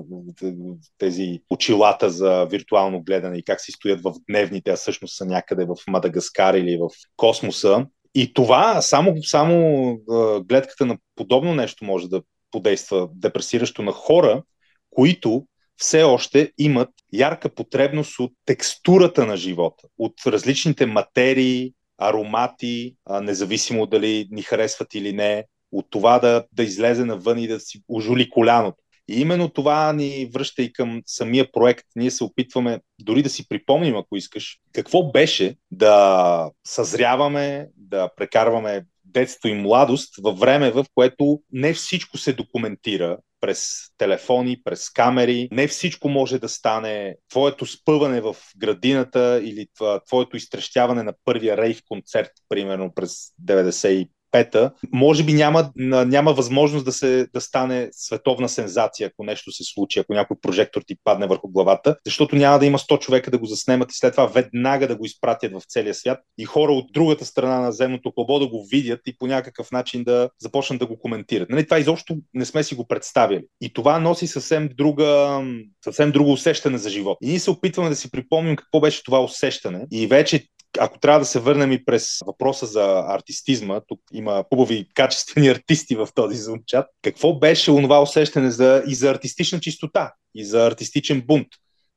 тези 0.97 1.39
очилата 1.49 2.09
за 2.09 2.45
виртуално 2.45 3.03
гледане 3.03 3.37
и 3.37 3.43
как 3.43 3.61
си 3.61 3.71
стоят 3.71 4.01
в 4.01 4.13
дневните, 4.29 4.71
а 4.71 4.75
всъщност 4.75 5.17
са 5.17 5.25
някъде 5.25 5.65
в 5.65 5.75
Мадагаскар 5.87 6.53
или 6.53 6.77
в 6.77 6.89
космоса. 7.15 7.85
И 8.15 8.33
това, 8.33 8.81
само, 8.81 9.23
само 9.23 9.97
гледката 10.45 10.85
на 10.85 10.97
подобно 11.15 11.53
нещо 11.53 11.85
може 11.85 12.07
да 12.09 12.21
подейства 12.51 13.09
депресиращо 13.13 13.81
на 13.81 13.91
хора, 13.91 14.43
които 14.89 15.45
все 15.79 16.03
още 16.03 16.51
имат 16.57 16.89
ярка 17.13 17.49
потребност 17.49 18.19
от 18.19 18.31
текстурата 18.45 19.25
на 19.25 19.37
живота, 19.37 19.87
от 19.97 20.13
различните 20.27 20.85
материи, 20.85 21.73
аромати, 21.97 22.95
независимо 23.21 23.85
дали 23.85 24.27
ни 24.31 24.41
харесват 24.41 24.93
или 24.93 25.13
не, 25.13 25.45
от 25.71 25.85
това 25.89 26.19
да, 26.19 26.45
да 26.53 26.63
излезе 26.63 27.05
навън 27.05 27.39
и 27.39 27.47
да 27.47 27.59
си 27.59 27.81
ожули 27.89 28.29
коляното. 28.29 28.83
И 29.07 29.21
именно 29.21 29.49
това 29.49 29.93
ни 29.93 30.29
връща 30.33 30.61
и 30.61 30.73
към 30.73 31.01
самия 31.05 31.51
проект. 31.51 31.85
Ние 31.95 32.11
се 32.11 32.23
опитваме 32.23 32.79
дори 32.99 33.23
да 33.23 33.29
си 33.29 33.47
припомним, 33.47 33.95
ако 33.95 34.17
искаш, 34.17 34.57
какво 34.73 35.11
беше 35.11 35.55
да 35.71 36.51
съзряваме, 36.67 37.67
да 37.77 38.09
прекарваме 38.15 38.85
детство 39.05 39.49
и 39.49 39.53
младост 39.53 40.13
във 40.21 40.39
време, 40.39 40.71
в 40.71 40.85
което 40.95 41.41
не 41.51 41.73
всичко 41.73 42.17
се 42.17 42.33
документира, 42.33 43.17
през 43.41 43.73
телефони, 43.97 44.63
през 44.63 44.89
камери. 44.89 45.49
Не 45.51 45.67
всичко 45.67 46.09
може 46.09 46.39
да 46.39 46.49
стане 46.49 47.15
твоето 47.29 47.65
спъване 47.65 48.21
в 48.21 48.35
градината 48.57 49.41
или 49.43 49.67
твоето 50.07 50.37
изтрещяване 50.37 51.03
на 51.03 51.13
първия 51.25 51.57
рейв 51.57 51.81
концерт, 51.87 52.31
примерно 52.49 52.93
през 52.93 53.15
95 53.45 54.09
пета, 54.31 54.71
може 54.93 55.23
би 55.23 55.33
няма, 55.33 55.71
няма 55.75 56.33
възможност 56.33 56.85
да, 56.85 56.91
се, 56.91 57.27
да 57.33 57.41
стане 57.41 57.89
световна 57.91 58.49
сензация, 58.49 59.07
ако 59.07 59.23
нещо 59.23 59.51
се 59.51 59.63
случи, 59.63 59.99
ако 59.99 60.13
някой 60.13 60.37
прожектор 60.41 60.81
ти 60.87 60.95
падне 61.03 61.27
върху 61.27 61.47
главата, 61.47 61.95
защото 62.05 62.35
няма 62.35 62.59
да 62.59 62.65
има 62.65 62.77
100 62.77 62.99
човека 62.99 63.31
да 63.31 63.37
го 63.37 63.45
заснемат 63.45 63.91
и 63.91 63.97
след 63.97 64.13
това 64.13 64.25
веднага 64.25 64.87
да 64.87 64.95
го 64.95 65.05
изпратят 65.05 65.51
в 65.51 65.61
целия 65.67 65.93
свят 65.93 66.19
и 66.37 66.45
хора 66.45 66.73
от 66.73 66.85
другата 66.93 67.25
страна 67.25 67.59
на 67.59 67.71
земното 67.71 68.11
кълбо 68.11 68.39
да 68.39 68.47
го 68.47 68.67
видят 68.71 69.01
и 69.05 69.17
по 69.17 69.27
някакъв 69.27 69.71
начин 69.71 70.03
да 70.03 70.29
започнат 70.39 70.79
да 70.79 70.85
го 70.85 70.99
коментират. 70.99 71.49
Нали, 71.49 71.65
това 71.65 71.79
изобщо 71.79 72.17
не 72.33 72.45
сме 72.45 72.63
си 72.63 72.75
го 72.75 72.87
представили. 72.87 73.43
И 73.61 73.73
това 73.73 73.99
носи 73.99 74.27
съвсем, 74.27 74.69
друга, 74.77 75.41
съвсем 75.83 76.11
друго 76.11 76.31
усещане 76.31 76.77
за 76.77 76.89
живот. 76.89 77.17
И 77.21 77.29
ние 77.29 77.39
се 77.39 77.51
опитваме 77.51 77.89
да 77.89 77.95
си 77.95 78.11
припомним 78.11 78.55
какво 78.55 78.79
беше 78.79 79.03
това 79.03 79.23
усещане 79.23 79.87
и 79.91 80.07
вече 80.07 80.45
ако 80.79 80.99
трябва 80.99 81.19
да 81.19 81.25
се 81.25 81.39
върнем 81.39 81.71
и 81.71 81.85
през 81.85 82.19
въпроса 82.25 82.65
за 82.65 83.03
артистизма, 83.07 83.81
тук 83.87 83.99
има 84.13 84.45
хубави 84.53 84.87
качествени 84.93 85.47
артисти 85.49 85.95
в 85.95 86.09
този 86.15 86.37
Zoom 86.37 86.65
чат, 86.65 86.87
какво 87.01 87.39
беше 87.39 87.71
онова 87.71 88.01
усещане 88.01 88.51
за, 88.51 88.83
и 88.87 88.95
за 88.95 89.11
артистична 89.11 89.59
чистота, 89.59 90.13
и 90.35 90.45
за 90.45 90.67
артистичен 90.67 91.21
бунт? 91.21 91.47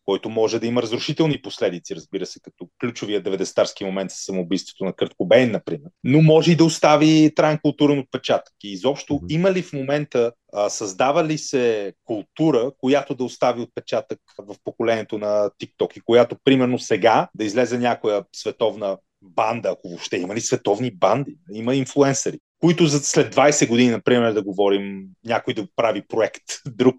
Който 0.04 0.30
може 0.30 0.58
да 0.58 0.66
има 0.66 0.82
разрушителни 0.82 1.42
последици, 1.42 1.96
разбира 1.96 2.26
се, 2.26 2.40
като 2.40 2.68
ключовия 2.80 3.22
90-тарски 3.22 3.84
момент 3.84 4.10
с 4.10 4.24
самоубийството 4.24 4.84
на 4.84 4.92
Кърт 4.92 5.14
Кобейн, 5.18 5.50
например. 5.50 5.90
Но 6.04 6.22
може 6.22 6.52
и 6.52 6.56
да 6.56 6.64
остави 6.64 7.32
траен 7.36 7.58
културен 7.62 7.98
отпечатък. 7.98 8.54
И 8.64 8.72
изобщо 8.72 9.12
mm-hmm. 9.12 9.32
има 9.32 9.52
ли 9.52 9.62
в 9.62 9.72
момента, 9.72 10.32
а, 10.52 10.68
създава 10.70 11.24
ли 11.24 11.38
се 11.38 11.92
култура, 12.04 12.70
която 12.78 13.14
да 13.14 13.24
остави 13.24 13.60
отпечатък 13.60 14.18
в 14.38 14.54
поколението 14.64 15.18
на 15.18 15.50
TikTok 15.62 15.98
и 15.98 16.00
която, 16.00 16.36
примерно 16.44 16.78
сега, 16.78 17.28
да 17.34 17.44
излезе 17.44 17.78
някоя 17.78 18.24
световна 18.36 18.98
банда, 19.22 19.68
ако 19.68 19.88
въобще 19.88 20.16
има 20.16 20.34
ли 20.34 20.40
световни 20.40 20.90
банди, 20.90 21.36
има 21.52 21.74
инфлуенсъри, 21.74 22.38
които 22.62 22.86
за 22.86 22.98
след 22.98 23.34
20 23.34 23.68
години, 23.68 23.90
например, 23.90 24.32
да 24.32 24.42
говорим, 24.42 25.04
някой 25.24 25.54
да 25.54 25.66
прави 25.76 26.02
проект 26.08 26.42
друг 26.66 26.96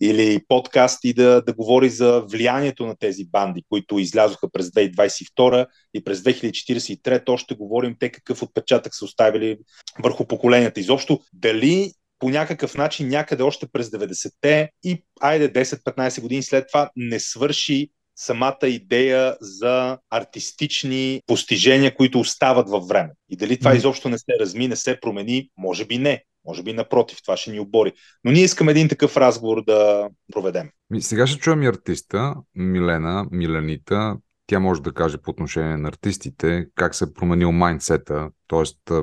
или 0.00 0.40
подкаст 0.48 1.04
и 1.04 1.12
да, 1.12 1.42
да 1.42 1.52
говори 1.52 1.90
за 1.90 2.20
влиянието 2.20 2.86
на 2.86 2.96
тези 2.96 3.24
банди, 3.24 3.62
които 3.68 3.98
излязоха 3.98 4.50
през 4.50 4.70
2022 4.70 5.66
и 5.94 6.04
през 6.04 6.20
2043, 6.20 7.28
още 7.28 7.54
говорим 7.54 7.96
те 8.00 8.10
какъв 8.10 8.42
отпечатък 8.42 8.94
са 8.94 9.04
оставили 9.04 9.58
върху 10.02 10.26
поколенията. 10.26 10.80
Изобщо 10.80 11.20
дали 11.32 11.92
по 12.18 12.30
някакъв 12.30 12.74
начин 12.74 13.08
някъде 13.08 13.42
още 13.42 13.66
през 13.72 13.90
90-те 13.90 14.70
и 14.84 15.04
айде 15.20 15.52
10-15 15.52 16.20
години 16.20 16.42
след 16.42 16.64
това 16.68 16.90
не 16.96 17.20
свърши 17.20 17.90
самата 18.16 18.66
идея 18.68 19.36
за 19.40 19.98
артистични 20.10 21.22
постижения, 21.26 21.94
които 21.94 22.20
остават 22.20 22.68
във 22.68 22.88
време. 22.88 23.10
И 23.28 23.36
дали 23.36 23.58
това 23.58 23.74
изобщо 23.74 24.08
не 24.08 24.18
се 24.18 24.32
разми, 24.40 24.68
не 24.68 24.76
се 24.76 25.00
промени, 25.00 25.48
може 25.58 25.84
би 25.84 25.98
не. 25.98 26.24
Може 26.46 26.62
би 26.62 26.72
напротив, 26.72 27.18
това 27.22 27.36
ще 27.36 27.50
ни 27.50 27.60
обори. 27.60 27.92
Но 28.24 28.32
ние 28.32 28.42
искаме 28.42 28.70
един 28.70 28.88
такъв 28.88 29.16
разговор 29.16 29.64
да 29.64 30.08
проведем. 30.32 30.70
Сега 31.00 31.26
ще 31.26 31.40
чуем 31.40 31.62
и 31.62 31.66
артиста, 31.66 32.34
Милена, 32.54 33.26
Миленита. 33.30 34.16
Тя 34.46 34.58
може 34.58 34.82
да 34.82 34.92
каже 34.92 35.18
по 35.18 35.30
отношение 35.30 35.76
на 35.76 35.88
артистите 35.88 36.66
как 36.74 36.94
се 36.94 37.04
е 37.04 37.12
променил 37.14 37.52
майндсета, 37.52 38.30
т.е. 38.48 38.94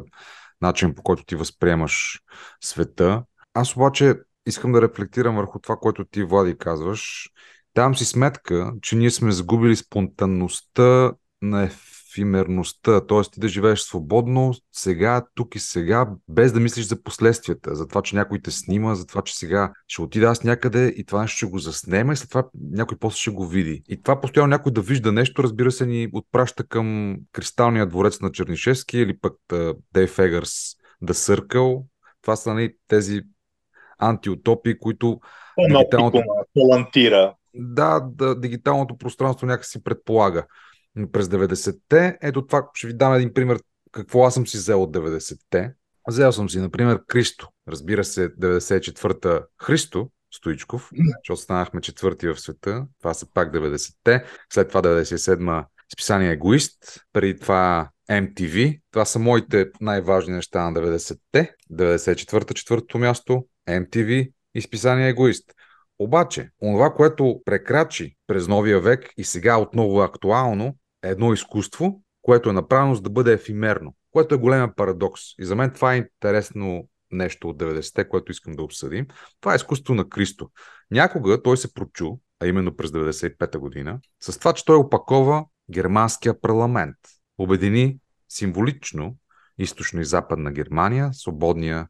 начин 0.62 0.96
по 0.96 1.04
който 1.04 1.24
ти 1.24 1.36
възприемаш 1.36 2.20
света. 2.64 3.24
Аз 3.54 3.76
обаче 3.76 4.16
искам 4.46 4.72
да 4.72 4.82
рефлектирам 4.82 5.36
върху 5.36 5.60
това, 5.60 5.76
което 5.76 6.06
ти, 6.06 6.24
Влади, 6.24 6.58
казваш 6.58 7.30
Давам 7.76 7.96
си 7.96 8.06
сметка, 8.06 8.74
че 8.82 8.96
ние 8.96 9.12
сме 9.12 9.32
загубили 9.32 9.76
спонтанността 9.76 11.14
на 11.42 11.64
ефимерността, 11.64 13.08
т.е. 13.08 13.22
ти 13.22 13.40
да 13.40 13.48
живееш 13.48 13.80
свободно 13.80 14.54
сега, 14.72 15.26
тук 15.36 15.56
и 15.56 15.60
сега, 15.60 16.08
без 16.28 16.54
да 16.54 16.60
мислиш 16.60 16.86
за 16.86 17.04
последствията, 17.04 17.76
за 17.76 17.88
това, 17.88 18.02
че 18.02 18.16
някой 18.16 18.42
те 18.42 18.52
снима, 18.52 18.96
за 18.96 19.08
това, 19.08 19.22
че 19.22 19.38
сега 19.38 19.72
ще 19.88 20.02
отида 20.02 20.28
аз 20.28 20.44
някъде 20.44 20.94
и 20.98 21.06
това 21.06 21.22
нещо 21.22 21.38
ще 21.38 21.46
го 21.46 21.60
заснема 21.60 22.14
и 22.14 22.16
след 22.16 22.30
това 22.30 22.44
някой 22.72 22.98
после 22.98 23.18
ще 23.18 23.32
го 23.32 23.48
види. 23.48 23.84
И 23.90 24.02
това 24.02 24.22
постоянно 24.22 24.50
някой 24.50 24.72
да 24.72 24.82
вижда 24.82 25.12
нещо, 25.12 25.44
разбира 25.44 25.72
се, 25.72 25.86
ни 25.86 26.10
отпраща 26.14 26.64
към 26.64 27.18
Кристалния 27.32 27.86
дворец 27.86 28.20
на 28.20 28.32
Чернишевски 28.32 28.98
или 28.98 29.18
пък 29.18 29.34
Дейв 29.94 30.20
Егърс 30.20 30.76
The 31.04 31.12
Circle. 31.12 31.84
Това 32.22 32.36
са 32.36 32.54
нали, 32.54 32.74
тези 32.88 33.22
антиутопии, 34.00 34.80
които 34.80 35.20
Дигиталното... 35.70 36.24
Палантира. 36.54 37.36
Да, 37.54 38.00
да, 38.00 38.40
дигиталното 38.40 38.98
пространство 38.98 39.48
някакси 39.48 39.84
предполага. 39.84 40.46
През 41.12 41.28
90-те, 41.28 42.18
ето 42.22 42.46
това, 42.46 42.68
ще 42.74 42.88
ви 42.88 42.94
дам 42.94 43.14
един 43.14 43.34
пример 43.34 43.60
какво 43.92 44.24
аз 44.24 44.34
съм 44.34 44.48
си 44.48 44.58
взел 44.58 44.84
от 44.84 44.96
90-те. 44.96 45.74
Взел 46.08 46.32
съм 46.32 46.50
си, 46.50 46.60
например, 46.60 47.00
Кристо. 47.08 47.50
Разбира 47.68 48.04
се, 48.04 48.30
94-та 48.36 49.42
Христо, 49.64 50.10
Стоичков, 50.34 50.90
защото 51.24 51.42
станахме 51.42 51.82
четвърти 51.82 52.28
в 52.28 52.40
света. 52.40 52.86
Това 53.00 53.14
са 53.14 53.32
пак 53.34 53.54
90-те. 53.54 54.24
След 54.54 54.68
това 54.68 54.82
97-ма 54.82 55.66
списание 55.94 56.32
Егоист. 56.32 57.02
Преди 57.14 57.40
това 57.40 57.90
MTV. 58.10 58.82
Това 58.92 59.06
са 59.06 59.20
моите 59.20 59.72
най-важни 59.82 60.34
неща 60.34 60.70
на 60.70 60.80
90-те. 60.80 61.56
94-та 61.72 62.54
четвъртото 62.54 62.98
място. 62.98 63.46
MTV 63.70 64.32
и 64.56 64.62
списание 64.62 65.10
Егоист. 65.10 65.54
Обаче, 66.02 66.50
онова, 66.62 66.94
което 66.94 67.42
прекрачи 67.46 68.16
през 68.28 68.48
новия 68.48 68.80
век 68.80 69.14
и 69.18 69.24
сега 69.24 69.58
отново 69.58 70.02
е 70.02 70.06
актуално, 70.06 70.76
е 71.04 71.10
едно 71.10 71.34
изкуство, 71.34 72.02
което 72.22 72.50
е 72.50 72.54
направено 72.54 72.96
за 72.96 73.02
да 73.02 73.10
бъде 73.10 73.34
ефимерно, 73.34 73.96
което 74.12 74.36
е 74.36 74.38
големия 74.38 74.76
парадокс. 74.76 75.22
И 75.40 75.46
за 75.46 75.56
мен 75.56 75.72
това 75.72 75.94
е 75.94 75.98
интересно 75.98 76.88
нещо 77.12 77.50
от 77.50 77.58
90-те, 77.58 78.10
което 78.10 78.32
искам 78.32 78.54
да 78.54 78.64
обсъдим. 78.64 79.08
Това 79.42 79.54
е 79.54 79.56
изкуство 79.56 79.94
на 79.94 80.10
Кристо. 80.10 80.50
Някога 80.92 81.44
той 81.44 81.58
се 81.58 81.74
прочу, 81.74 82.10
а 82.40 82.48
именно 82.48 82.76
през 82.76 82.92
95-та 82.92 83.60
година, 83.60 84.00
с 84.20 84.40
това, 84.40 84.54
че 84.54 84.66
той 84.66 84.76
опакова 84.76 85.46
германския 85.72 86.42
парламент. 86.42 86.98
Обедини 87.38 87.98
символично 88.30 89.16
източно 89.58 90.02
и 90.02 90.06
западна 90.06 90.52
Германия, 90.52 91.10
свободния 91.14 91.88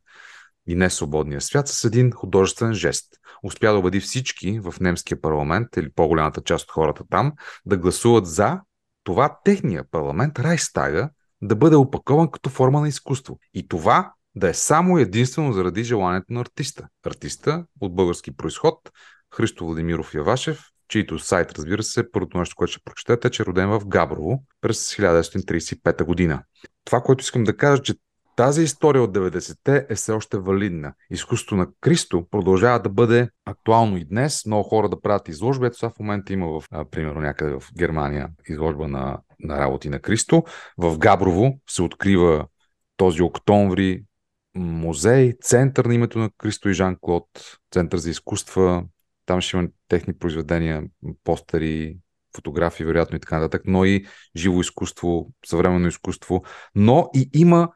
и 0.67 0.75
несвободния 0.75 1.41
свят 1.41 1.67
с 1.67 1.83
един 1.83 2.11
художествен 2.11 2.73
жест. 2.73 3.05
Успя 3.43 3.71
да 3.71 3.79
убеди 3.79 3.99
всички 3.99 4.59
в 4.59 4.75
немския 4.79 5.21
парламент 5.21 5.77
или 5.77 5.91
по-голямата 5.91 6.41
част 6.41 6.63
от 6.63 6.71
хората 6.71 7.03
там 7.09 7.33
да 7.65 7.77
гласуват 7.77 8.25
за 8.25 8.59
това 9.03 9.37
техния 9.43 9.83
парламент, 9.91 10.39
Райстага, 10.39 11.09
да 11.41 11.55
бъде 11.55 11.75
опакован 11.75 12.31
като 12.31 12.49
форма 12.49 12.81
на 12.81 12.87
изкуство. 12.87 13.39
И 13.53 13.67
това 13.67 14.13
да 14.35 14.49
е 14.49 14.53
само 14.53 14.97
единствено 14.97 15.53
заради 15.53 15.83
желанието 15.83 16.33
на 16.33 16.41
артиста. 16.41 16.87
Артиста 17.05 17.65
от 17.81 17.95
български 17.95 18.35
происход, 18.35 18.91
Христо 19.35 19.65
Владимиров 19.65 20.13
Явашев, 20.13 20.61
чийто 20.87 21.19
сайт, 21.19 21.51
разбира 21.51 21.83
се, 21.83 22.11
първото 22.11 22.37
нещо, 22.37 22.55
което 22.55 22.71
ще 22.71 22.83
прочетете, 22.85 23.27
е, 23.27 23.31
че 23.31 23.43
е 23.43 23.45
роден 23.45 23.69
в 23.69 23.81
Габрово 23.87 24.43
през 24.61 24.95
1935 24.95 26.03
година. 26.03 26.43
Това, 26.85 27.01
което 27.01 27.21
искам 27.21 27.43
да 27.43 27.57
кажа, 27.57 27.81
че 27.81 27.93
тази 28.35 28.63
история 28.63 29.03
от 29.03 29.11
90-те 29.11 29.85
е 29.89 29.95
все 29.95 30.11
още 30.11 30.37
валидна. 30.37 30.93
Изкуството 31.09 31.55
на 31.55 31.67
Кристо 31.81 32.27
продължава 32.31 32.79
да 32.79 32.89
бъде 32.89 33.29
актуално 33.45 33.97
и 33.97 34.05
днес. 34.05 34.45
Много 34.45 34.63
хора 34.63 34.89
да 34.89 35.01
правят 35.01 35.27
изложби. 35.27 35.65
Ето 35.65 35.77
сега 35.77 35.89
в 35.89 35.99
момента 35.99 36.33
има 36.33 36.47
в, 36.47 36.63
примерно 36.91 37.21
някъде 37.21 37.51
в 37.51 37.63
Германия 37.77 38.29
изложба 38.49 38.87
на, 38.87 39.17
на 39.39 39.59
работи 39.59 39.89
на 39.89 39.99
Кристо. 39.99 40.43
В 40.77 40.97
Габрово 40.97 41.59
се 41.69 41.81
открива 41.81 42.45
този 42.97 43.21
октомври 43.21 44.03
музей, 44.55 45.33
център 45.41 45.85
на 45.85 45.95
името 45.95 46.19
на 46.19 46.29
Кристо 46.37 46.69
и 46.69 46.73
Жан 46.73 46.97
Клод, 47.01 47.27
център 47.71 47.97
за 47.97 48.09
изкуства. 48.09 48.83
Там 49.25 49.41
ще 49.41 49.57
има 49.57 49.67
техни 49.87 50.13
произведения, 50.13 50.83
постери, 51.23 51.97
фотографии, 52.35 52.85
вероятно 52.85 53.17
и 53.17 53.19
така 53.19 53.39
нататък, 53.39 53.61
но 53.65 53.85
и 53.85 54.05
живо 54.35 54.61
изкуство, 54.61 55.31
съвременно 55.45 55.87
изкуство. 55.87 56.43
Но 56.75 57.09
и 57.15 57.29
има 57.33 57.69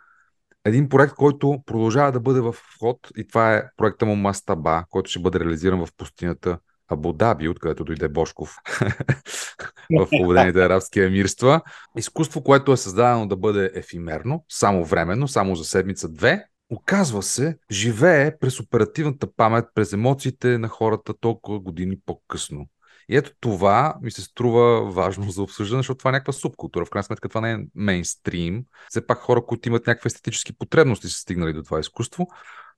един 0.65 0.89
проект, 0.89 1.13
който 1.13 1.59
продължава 1.65 2.11
да 2.11 2.19
бъде 2.19 2.41
в 2.41 2.55
ход 2.79 2.97
и 3.17 3.27
това 3.27 3.55
е 3.55 3.63
проекта 3.77 4.05
му 4.05 4.15
Мастаба, 4.15 4.85
който 4.89 5.09
ще 5.09 5.19
бъде 5.19 5.39
реализиран 5.39 5.85
в 5.85 5.89
пустинята 5.97 6.59
Абу 6.87 7.13
Даби, 7.13 7.49
откъдето 7.49 7.83
дойде 7.83 8.09
Бошков 8.09 8.55
в 9.99 10.07
Обедените 10.21 10.65
арабски 10.65 10.99
емирства. 10.99 11.61
Изкуство, 11.97 12.43
което 12.43 12.71
е 12.71 12.77
създадено 12.77 13.27
да 13.27 13.35
бъде 13.35 13.71
ефимерно, 13.75 14.45
само 14.49 14.85
временно, 14.85 15.27
само 15.27 15.55
за 15.55 15.63
седмица-две, 15.63 16.45
оказва 16.69 17.23
се, 17.23 17.57
живее 17.71 18.37
през 18.37 18.59
оперативната 18.59 19.27
памет, 19.35 19.65
през 19.75 19.93
емоциите 19.93 20.57
на 20.57 20.67
хората 20.67 21.13
толкова 21.19 21.59
години 21.59 21.97
по-късно. 22.05 22.65
И 23.09 23.17
ето 23.17 23.31
това 23.39 23.95
ми 24.01 24.11
се 24.11 24.21
струва 24.21 24.91
важно 24.91 25.31
за 25.31 25.41
обсъждане, 25.41 25.79
защото 25.79 25.97
това 25.97 26.09
е 26.09 26.11
някаква 26.11 26.33
субкултура. 26.33 26.85
В 26.85 26.89
крайна 26.89 27.03
сметка 27.03 27.29
това 27.29 27.41
не 27.41 27.51
е 27.51 27.57
мейнстрим. 27.75 28.63
Все 28.89 29.07
пак 29.07 29.19
хора, 29.19 29.45
които 29.45 29.69
имат 29.69 29.87
някакви 29.87 30.07
естетически 30.07 30.57
потребности, 30.57 31.07
са 31.07 31.19
стигнали 31.19 31.53
до 31.53 31.63
това 31.63 31.79
изкуство. 31.79 32.27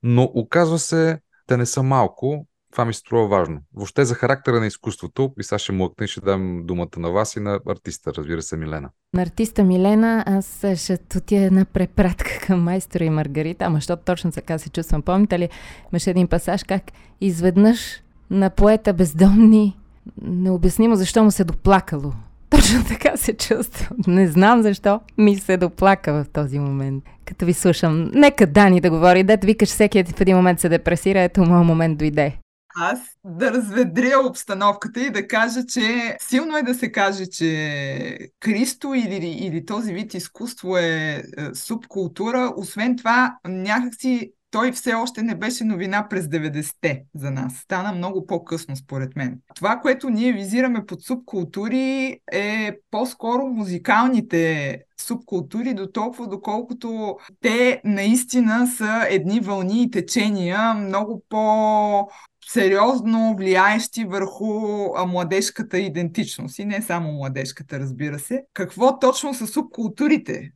Но 0.04 0.24
оказва 0.24 0.80
се, 0.80 1.20
те 1.48 1.58
не 1.58 1.66
са 1.66 1.84
малко. 1.84 2.48
Това 2.72 2.86
ми 2.86 2.94
се 2.94 3.00
струва 3.00 3.28
важно. 3.28 3.60
Въобще 3.74 4.06
за 4.06 4.16
характера 4.16 4.60
на 4.60 4.68
изкуството, 4.68 5.34
и 5.40 5.44
сега 5.44 5.60
ще 5.60 5.72
млъкна 5.72 6.06
и 6.06 6.08
ще 6.08 6.22
дам 6.22 6.62
думата 6.66 6.98
на 6.98 7.12
вас 7.12 7.36
и 7.36 7.40
на 7.40 7.60
артиста, 7.70 8.12
разбира 8.18 8.42
се, 8.42 8.58
Милена. 8.58 8.90
На 9.14 9.22
артиста 9.22 9.64
Милена 9.64 10.24
аз 10.28 10.66
ще 10.76 11.18
отида 11.18 11.44
една 11.44 11.66
препратка 11.66 12.40
към 12.48 12.64
майстора 12.64 13.04
и 13.04 13.10
Маргарита, 13.10 13.66
ама 13.66 13.78
защото 13.78 14.04
точно 14.06 14.32
така 14.32 14.58
се 14.58 14.70
чувствам. 14.70 15.02
Помните 15.02 15.40
ли, 15.40 15.50
имаше 15.94 16.10
един 16.10 16.28
пасаж 16.28 16.64
как 16.64 16.84
изведнъж 17.22 18.02
на 18.30 18.50
поета 18.50 18.94
бездомни 18.94 19.78
необяснимо 20.22 20.96
защо 20.96 21.24
му 21.24 21.32
се 21.32 21.44
доплакало. 21.44 22.14
Точно 22.50 22.84
така 22.88 23.18
се 23.18 23.34
чувствам. 23.34 23.98
Не 24.08 24.28
знам 24.28 24.62
защо 24.62 25.00
ми 25.18 25.36
се 25.36 25.58
доплака 25.58 26.14
в 26.14 26.26
този 26.34 26.60
момент. 26.60 27.04
Като 27.26 27.46
ви 27.46 27.54
слушам, 27.54 28.12
нека 28.14 28.48
Дани 28.48 28.82
да 28.82 28.90
говори. 28.90 29.24
Дет 29.24 29.46
викаш 29.46 29.70
всеки 29.70 30.04
в 30.04 30.22
един 30.22 30.36
момент 30.36 30.60
се 30.60 30.70
депресира, 30.70 31.22
ето 31.22 31.42
моят 31.42 31.66
момент 31.66 31.98
дойде. 31.98 32.38
Аз 32.80 33.00
да 33.26 33.52
разведря 33.52 34.20
обстановката 34.30 35.02
и 35.02 35.10
да 35.10 35.28
кажа, 35.28 35.66
че 35.66 36.18
силно 36.22 36.58
е 36.58 36.64
да 36.64 36.74
се 36.74 36.92
каже, 36.92 37.26
че 37.26 38.18
Кристо 38.40 38.94
или, 38.94 39.28
или 39.28 39.66
този 39.66 39.94
вид 39.94 40.14
изкуство 40.14 40.78
е, 40.78 40.84
е 40.84 41.24
субкултура. 41.54 42.54
Освен 42.58 42.96
това, 42.98 43.38
някакси 43.48 44.32
той 44.58 44.72
все 44.72 44.94
още 44.94 45.24
не 45.24 45.36
беше 45.36 45.64
новина 45.64 46.08
през 46.10 46.26
90-те 46.26 47.04
за 47.16 47.32
нас. 47.32 47.54
Стана 47.54 47.92
много 47.92 48.26
по-късно, 48.26 48.76
според 48.76 49.16
мен. 49.16 49.40
Това, 49.56 49.80
което 49.80 50.10
ние 50.10 50.34
визираме 50.34 50.86
под 50.86 51.02
субкултури 51.02 52.20
е 52.32 52.72
по-скоро 52.92 53.48
музикалните 53.48 54.84
субкултури, 55.02 55.74
до 55.74 55.88
толкова 55.88 56.28
доколкото 56.28 57.18
те 57.42 57.82
наистина 57.86 58.68
са 58.68 59.06
едни 59.10 59.40
вълни 59.40 59.84
и 59.84 59.92
течения, 59.92 60.74
много 60.74 61.24
по 61.30 62.08
сериозно 62.48 63.36
влияещи 63.38 64.06
върху 64.06 64.50
младежката 65.08 65.80
идентичност. 65.80 66.60
И 66.60 66.66
не 66.66 66.82
само 66.82 67.12
младежката, 67.12 67.80
разбира 67.80 68.20
се. 68.20 68.44
Какво 68.54 69.00
точно 69.00 69.34
са 69.34 69.48
субкултурите? 69.48 70.52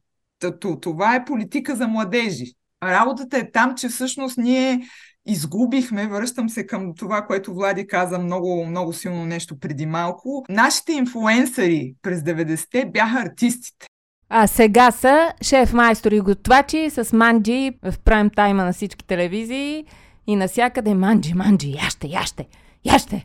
Това 0.82 1.16
е 1.16 1.26
политика 1.26 1.76
за 1.76 1.88
младежи 1.88 2.54
работата 2.84 3.38
е 3.38 3.52
там, 3.52 3.76
че 3.76 3.88
всъщност 3.88 4.38
ние 4.38 4.82
изгубихме, 5.26 6.08
връщам 6.08 6.50
се 6.50 6.68
към 6.68 6.96
това, 6.96 7.22
което 7.22 7.54
Влади 7.54 7.88
каза 7.88 8.20
много, 8.20 8.66
много 8.66 8.94
силно 8.94 9.26
нещо 9.26 9.60
преди 9.60 9.86
малко. 9.86 10.46
Нашите 10.50 10.94
инфлуенсъри 10.94 11.96
през 12.02 12.20
90-те 12.20 12.86
бяха 12.86 13.20
артистите. 13.20 13.88
А 14.30 14.48
сега 14.48 14.92
са 14.92 15.34
шеф 15.42 15.74
майстори 15.74 16.16
и 16.16 16.22
готвачи 16.22 16.90
с 16.90 17.14
манджи 17.14 17.72
в 17.84 18.00
прайм 18.00 18.30
тайма 18.30 18.64
на 18.64 18.74
всички 18.74 19.06
телевизии 19.06 19.86
и 20.28 20.36
насякъде 20.36 20.94
манджи, 20.94 21.34
манджи, 21.34 21.72
яще, 21.84 22.08
яще, 22.08 22.48
яще. 22.86 23.24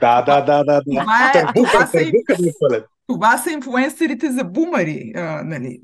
Да, 0.00 0.22
да, 0.22 0.40
да, 0.40 0.64
да. 0.64 0.80
Това, 0.84 1.32
е, 1.34 1.44
това, 1.54 1.86
са, 1.86 2.84
това 3.06 3.38
са 3.38 3.50
инфлуенсерите 3.50 4.32
за 4.32 4.44
бумари. 4.44 5.12
А, 5.16 5.42
нали. 5.44 5.80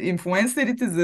Инфлуенсерите 0.00 0.88
за 0.88 1.02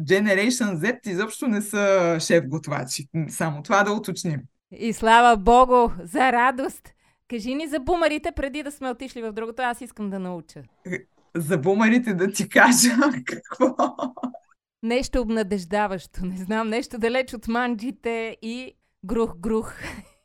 Generation 0.00 0.74
Z 0.74 1.08
изобщо 1.08 1.48
не 1.48 1.62
са 1.62 2.16
шеф-готвачи. 2.20 3.06
Само 3.28 3.62
това 3.62 3.82
да 3.82 3.92
уточним. 3.92 4.40
И 4.78 4.92
слава 4.92 5.36
Богу, 5.36 5.92
за 6.04 6.32
радост! 6.32 6.88
Кажи 7.28 7.54
ни 7.54 7.68
за 7.68 7.80
бумарите 7.80 8.32
преди 8.36 8.62
да 8.62 8.70
сме 8.70 8.90
отишли 8.90 9.22
в 9.22 9.32
другото. 9.32 9.62
Аз 9.62 9.80
искам 9.80 10.10
да 10.10 10.18
науча. 10.18 10.62
За 11.34 11.58
бумарите 11.58 12.14
да 12.14 12.32
ти 12.32 12.48
кажа 12.48 12.90
какво? 13.24 13.74
Нещо 14.82 15.20
обнадеждаващо. 15.20 16.26
Не 16.26 16.36
знам, 16.36 16.68
нещо 16.68 16.98
далеч 16.98 17.34
от 17.34 17.48
манджите 17.48 18.36
и 18.42 18.74
грух-грух. 19.04 19.74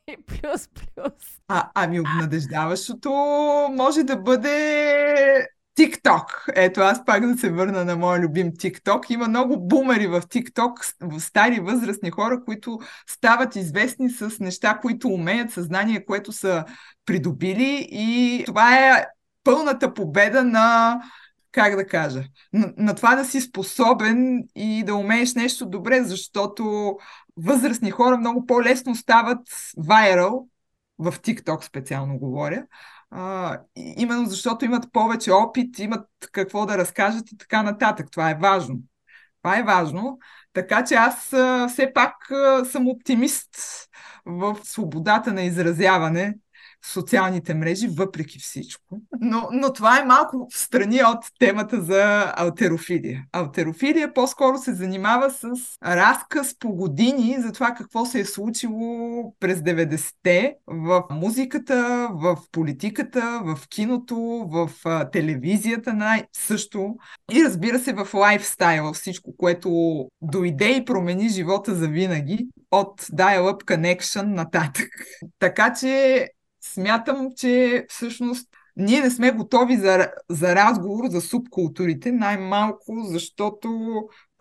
плюс, 0.26 0.68
плюс. 0.68 1.40
А, 1.48 1.70
ами 1.74 2.00
обнадеждаващото 2.00 3.10
може 3.72 4.02
да 4.02 4.16
бъде 4.16 5.48
TikTok. 5.78 6.24
Ето 6.54 6.80
аз 6.80 7.04
пак 7.04 7.26
да 7.26 7.38
се 7.38 7.50
върна 7.50 7.84
на 7.84 7.96
моя 7.96 8.20
любим 8.20 8.52
TikTok. 8.52 9.10
Има 9.10 9.28
много 9.28 9.68
бумери 9.68 10.06
в 10.06 10.22
в 11.00 11.20
стари 11.20 11.60
възрастни 11.60 12.10
хора, 12.10 12.44
които 12.44 12.78
стават 13.06 13.56
известни 13.56 14.10
с 14.10 14.38
неща, 14.40 14.78
които 14.82 15.08
умеят, 15.08 15.50
съзнание, 15.50 16.04
което 16.04 16.32
са 16.32 16.64
придобили 17.06 17.88
и 17.90 18.42
това 18.46 18.78
е 18.78 19.06
пълната 19.44 19.94
победа 19.94 20.44
на 20.44 20.98
как 21.52 21.76
да 21.76 21.86
кажа, 21.86 22.24
на, 22.52 22.72
на 22.76 22.94
това 22.94 23.14
да 23.16 23.24
си 23.24 23.40
способен 23.40 24.44
и 24.54 24.84
да 24.86 24.94
умееш 24.94 25.34
нещо 25.34 25.66
добре, 25.66 26.02
защото 26.02 26.96
възрастни 27.38 27.90
хора 27.90 28.16
много 28.16 28.46
по-лесно 28.46 28.94
стават 28.94 29.48
вайрал, 29.76 30.48
в 30.98 31.12
TikTok 31.12 31.64
специално 31.64 32.18
говоря, 32.18 32.66
а, 33.10 33.58
именно 33.76 34.26
защото 34.26 34.64
имат 34.64 34.92
повече 34.92 35.32
опит, 35.32 35.78
имат 35.78 36.08
какво 36.32 36.66
да 36.66 36.78
разкажат 36.78 37.32
и 37.32 37.36
така 37.36 37.62
нататък. 37.62 38.10
Това 38.10 38.30
е 38.30 38.38
важно. 38.40 38.76
Това 39.42 39.58
е 39.58 39.62
важно. 39.62 40.18
Така 40.52 40.84
че 40.84 40.94
аз 40.94 41.32
а, 41.32 41.68
все 41.68 41.92
пак 41.92 42.30
а, 42.30 42.64
съм 42.64 42.88
оптимист 42.88 43.48
в 44.26 44.56
свободата 44.64 45.32
на 45.32 45.42
изразяване 45.42 46.34
социалните 46.86 47.54
мрежи, 47.54 47.88
въпреки 47.88 48.38
всичко. 48.38 49.00
Но, 49.20 49.48
но 49.52 49.72
това 49.72 50.00
е 50.00 50.04
малко 50.04 50.48
в 50.50 50.58
страни 50.58 51.00
от 51.04 51.24
темата 51.38 51.80
за 51.82 52.32
алтерофилия. 52.36 53.24
Алтерофилия 53.32 54.14
по-скоро 54.14 54.58
се 54.58 54.74
занимава 54.74 55.30
с 55.30 55.44
разказ 55.84 56.58
по 56.58 56.68
години 56.68 57.36
за 57.38 57.52
това 57.52 57.74
какво 57.74 58.06
се 58.06 58.20
е 58.20 58.24
случило 58.24 59.34
през 59.40 59.58
90-те 59.58 60.54
в 60.66 61.02
музиката, 61.10 62.08
в 62.12 62.38
политиката, 62.52 63.40
в 63.44 63.68
киното, 63.68 64.16
в 64.50 64.70
телевизията 65.12 65.94
най- 65.94 66.24
също. 66.32 66.96
И 67.32 67.44
разбира 67.44 67.78
се 67.78 67.92
в 67.92 68.14
лайфстайла, 68.14 68.92
всичко, 68.92 69.36
което 69.36 69.70
дойде 70.22 70.76
и 70.76 70.84
промени 70.84 71.28
живота 71.28 71.74
за 71.74 71.88
винаги 71.88 72.48
от 72.70 73.02
Dial-Up 73.02 73.64
Connection 73.64 74.22
нататък. 74.22 74.88
Така 75.38 75.74
че 75.80 76.26
смятам, 76.72 77.28
че 77.36 77.84
всъщност 77.88 78.48
ние 78.76 79.00
не 79.00 79.10
сме 79.10 79.30
готови 79.30 79.76
за, 79.76 80.08
за 80.30 80.54
разговор 80.54 81.04
за 81.08 81.20
субкултурите, 81.20 82.12
най-малко 82.12 83.04
защото 83.04 83.68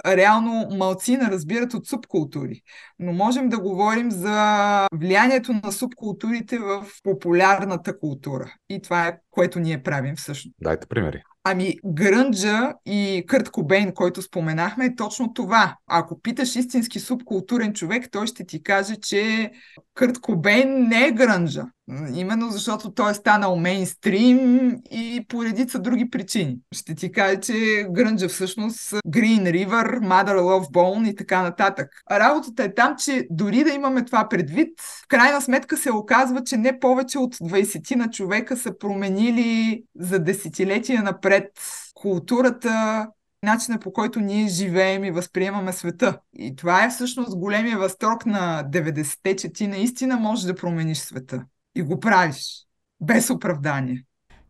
реално 0.07 0.67
малци 0.77 1.17
не 1.17 1.31
разбират 1.31 1.73
от 1.73 1.87
субкултури. 1.87 2.61
Но 2.99 3.13
можем 3.13 3.49
да 3.49 3.59
говорим 3.59 4.11
за 4.11 4.87
влиянието 4.93 5.53
на 5.63 5.71
субкултурите 5.71 6.59
в 6.59 6.85
популярната 7.03 7.99
култура. 7.99 8.53
И 8.69 8.81
това 8.81 9.07
е 9.07 9.17
което 9.31 9.59
ние 9.59 9.83
правим 9.83 10.15
всъщност. 10.15 10.55
Дайте 10.61 10.87
примери. 10.87 11.21
Ами, 11.43 11.75
Грънджа 11.85 12.73
и 12.85 13.23
Кърт 13.27 13.49
Кобейн, 13.49 13.93
който 13.93 14.21
споменахме, 14.21 14.85
е 14.85 14.95
точно 14.95 15.33
това. 15.33 15.75
Ако 15.87 16.21
питаш 16.21 16.55
истински 16.55 16.99
субкултурен 16.99 17.73
човек, 17.73 18.11
той 18.11 18.27
ще 18.27 18.45
ти 18.45 18.63
каже, 18.63 18.95
че 18.95 19.51
Кърт 19.93 20.19
Кобейн 20.19 20.87
не 20.87 21.07
е 21.07 21.11
Грънджа. 21.11 21.65
Именно 22.13 22.51
защото 22.51 22.91
той 22.91 23.11
е 23.11 23.13
станал 23.13 23.55
мейнстрим 23.55 24.69
и 24.91 25.25
по 25.29 25.43
редица 25.43 25.79
други 25.79 26.09
причини. 26.09 26.57
Ще 26.71 26.95
ти 26.95 27.11
каже, 27.11 27.39
че 27.39 27.87
Грънджа 27.89 28.27
всъщност 28.27 28.91
Green 28.91 29.41
River, 29.41 29.99
Mother 29.99 30.39
Love 30.39 30.71
Bone 30.71 31.09
и 31.09 31.15
така 31.15 31.41
нататък. 31.41 31.89
Работата 32.11 32.63
е 32.63 32.73
там, 32.73 32.95
че 32.99 33.27
дори 33.31 33.63
да 33.63 33.69
имаме 33.69 34.05
това 34.05 34.29
предвид, 34.29 34.79
в 34.79 35.07
крайна 35.07 35.41
сметка 35.41 35.77
се 35.77 35.91
оказва, 35.91 36.43
че 36.43 36.57
не 36.57 36.79
повече 36.79 37.17
от 37.17 37.35
20 37.35 37.95
на 37.95 38.09
човека 38.09 38.57
са 38.57 38.77
променили 38.77 39.83
за 39.99 40.19
десетилетия 40.19 41.03
напред 41.03 41.51
културата, 41.93 43.07
начина 43.43 43.79
по 43.79 43.93
който 43.93 44.19
ние 44.19 44.47
живеем 44.47 45.03
и 45.03 45.11
възприемаме 45.11 45.73
света. 45.73 46.19
И 46.39 46.55
това 46.55 46.85
е 46.85 46.89
всъщност 46.89 47.37
големия 47.37 47.77
възторг 47.77 48.25
на 48.25 48.63
90-те, 48.71 49.35
че 49.35 49.53
ти 49.53 49.67
наистина 49.67 50.17
можеш 50.17 50.45
да 50.45 50.55
промениш 50.55 50.97
света. 50.97 51.43
И 51.77 51.81
го 51.83 51.99
правиш. 51.99 52.67
Без 53.01 53.29
оправдание. 53.29 54.03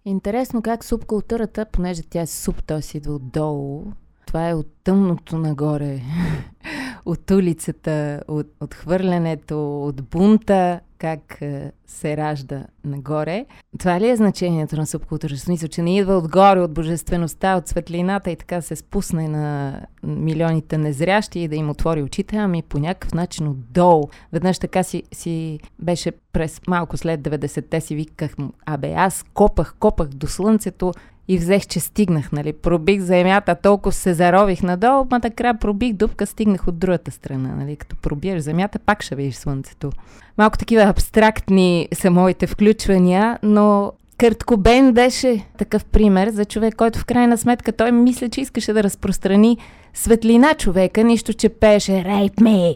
Интересно 0.05 0.61
как 0.61 0.85
субкултурата, 0.85 1.65
понеже 1.65 2.01
тя 2.09 2.21
е 2.21 2.27
суб, 2.27 2.63
т.е. 2.63 2.97
идва 2.97 3.13
отдолу, 3.13 3.85
това 4.25 4.49
е 4.49 4.53
от 4.53 4.67
тъмното 4.83 5.37
нагоре, 5.37 6.01
от 7.07 7.31
улицата, 7.31 8.21
от, 8.27 8.73
хвърлянето, 8.73 9.85
от 9.85 10.01
бунта, 10.01 10.79
как 10.97 11.37
е, 11.41 11.71
се 11.87 12.17
ражда 12.17 12.63
нагоре. 12.85 13.45
Това 13.79 13.99
ли 13.99 14.09
е 14.09 14.15
значението 14.15 14.75
на 14.75 14.87
субкултура? 14.87 15.37
Смисъл, 15.37 15.69
че 15.69 15.81
не 15.81 15.97
идва 15.97 16.17
отгоре, 16.17 16.59
от 16.59 16.73
божествеността, 16.73 17.57
от 17.57 17.67
светлината 17.67 18.31
и 18.31 18.35
така 18.35 18.61
се 18.61 18.75
спусне 18.75 19.27
на 19.27 19.79
милионите 20.03 20.77
незрящи 20.77 21.39
и 21.39 21.47
да 21.47 21.55
им 21.55 21.69
отвори 21.69 22.03
очите, 22.03 22.37
ами 22.37 22.61
по 22.61 22.79
някакъв 22.79 23.13
начин 23.13 23.47
отдолу. 23.47 24.03
Веднъж 24.33 24.59
така 24.59 24.83
си, 24.83 25.03
си 25.11 25.59
беше 25.79 26.11
през 26.33 26.61
малко 26.67 26.97
след 26.97 27.21
90-те 27.21 27.81
си 27.81 27.95
виках, 27.95 28.35
абе 28.65 28.93
аз 28.97 29.25
копах, 29.33 29.75
копах 29.79 30.07
до 30.07 30.27
слънцето 30.27 30.93
и 31.27 31.37
взех, 31.37 31.67
че 31.67 31.79
стигнах, 31.79 32.31
нали. 32.31 32.53
Пробих 32.53 33.01
земята, 33.01 33.55
толкова 33.63 33.91
се 33.91 34.13
зарових 34.13 34.63
надолу, 34.63 35.05
ма 35.11 35.19
така 35.19 35.53
пробих 35.53 35.93
дупка, 35.93 36.25
стигнах 36.25 36.67
от 36.67 36.79
другата 36.79 37.11
страна, 37.11 37.55
нали. 37.55 37.75
Като 37.75 37.95
пробиеш 37.95 38.41
земята, 38.41 38.79
пак 38.79 39.03
ще 39.03 39.15
видиш 39.15 39.35
слънцето. 39.35 39.91
Малко 40.37 40.57
такива 40.57 40.81
абстрактни 40.81 41.87
са 41.93 42.11
моите 42.11 42.47
включвания, 42.47 43.39
но 43.43 43.91
Кърт 44.17 44.43
Кобен 44.43 44.93
беше 44.93 45.45
такъв 45.57 45.85
пример 45.85 46.29
за 46.29 46.45
човек, 46.45 46.75
който 46.75 46.99
в 46.99 47.05
крайна 47.05 47.37
сметка 47.37 47.71
той 47.71 47.91
мисля, 47.91 48.29
че 48.29 48.41
искаше 48.41 48.73
да 48.73 48.83
разпространи 48.83 49.57
светлина 49.93 50.53
човека, 50.53 51.03
нищо, 51.03 51.33
че 51.33 51.49
пеше 51.49 51.91
«Rape 51.91 52.41
me!» 52.41 52.75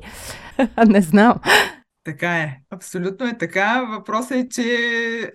Не 0.88 1.02
знам. 1.02 1.34
Така 2.04 2.38
е. 2.38 2.58
Абсолютно 2.70 3.28
е 3.28 3.38
така. 3.38 3.82
Въпросът 3.82 4.32
е, 4.32 4.50
че 4.50 4.78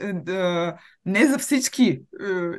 е, 0.01 0.13
да, 0.13 0.75
не 1.05 1.27
за 1.27 1.39
всички 1.39 1.85
е, 1.85 1.99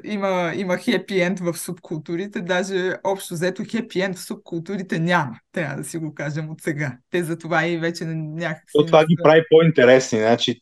има, 0.04 0.54
има 0.56 0.78
хепи 0.78 1.22
енд 1.22 1.40
в 1.40 1.58
субкултурите. 1.58 2.42
Даже 2.42 2.94
общо 3.04 3.34
взето 3.34 3.64
хепи 3.72 4.02
енд 4.02 4.18
в 4.18 4.22
субкултурите 4.22 5.00
няма. 5.00 5.40
Трябва 5.52 5.76
да 5.76 5.84
си 5.84 5.98
го 5.98 6.14
кажем 6.14 6.50
от 6.50 6.62
сега. 6.62 6.98
Те 7.10 7.24
за 7.24 7.38
това 7.38 7.68
и 7.68 7.78
вече 7.78 8.06
някакси... 8.06 8.74
То 8.74 8.86
това 8.86 9.06
ги 9.06 9.16
прави 9.24 9.42
по-интересни. 9.50 10.20
Значи, 10.20 10.60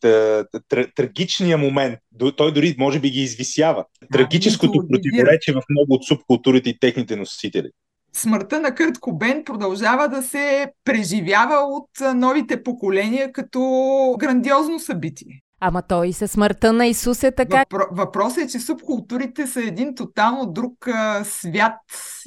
трагичният 0.96 1.60
момент, 1.60 1.98
той 2.36 2.52
дори 2.52 2.74
може 2.78 3.00
би 3.00 3.10
ги 3.10 3.20
извисява. 3.20 3.84
Трагическото 4.12 4.88
противоречие 4.88 5.54
в 5.54 5.62
много 5.70 5.94
от 5.94 6.04
субкултурите 6.04 6.70
и 6.70 6.78
техните 6.78 7.16
носители 7.16 7.70
смъртта 8.16 8.60
на 8.60 8.74
Кърт 8.74 8.98
Кобен 8.98 9.44
продължава 9.44 10.08
да 10.08 10.22
се 10.22 10.72
преживява 10.84 11.54
от 11.54 11.90
новите 12.14 12.62
поколения 12.62 13.32
като 13.32 13.60
грандиозно 14.18 14.78
събитие. 14.78 15.40
Ама 15.60 15.82
той 15.82 16.08
и 16.08 16.12
със 16.12 16.30
смъртта 16.30 16.72
на 16.72 16.86
Исус 16.86 17.22
е 17.22 17.34
така. 17.34 17.64
Въпро- 17.70 17.88
въпросът 17.92 18.44
е, 18.44 18.48
че 18.48 18.60
субкултурите 18.60 19.46
са 19.46 19.60
един 19.60 19.94
тотално 19.94 20.46
друг 20.46 20.88
а, 20.88 21.24
свят 21.24 21.80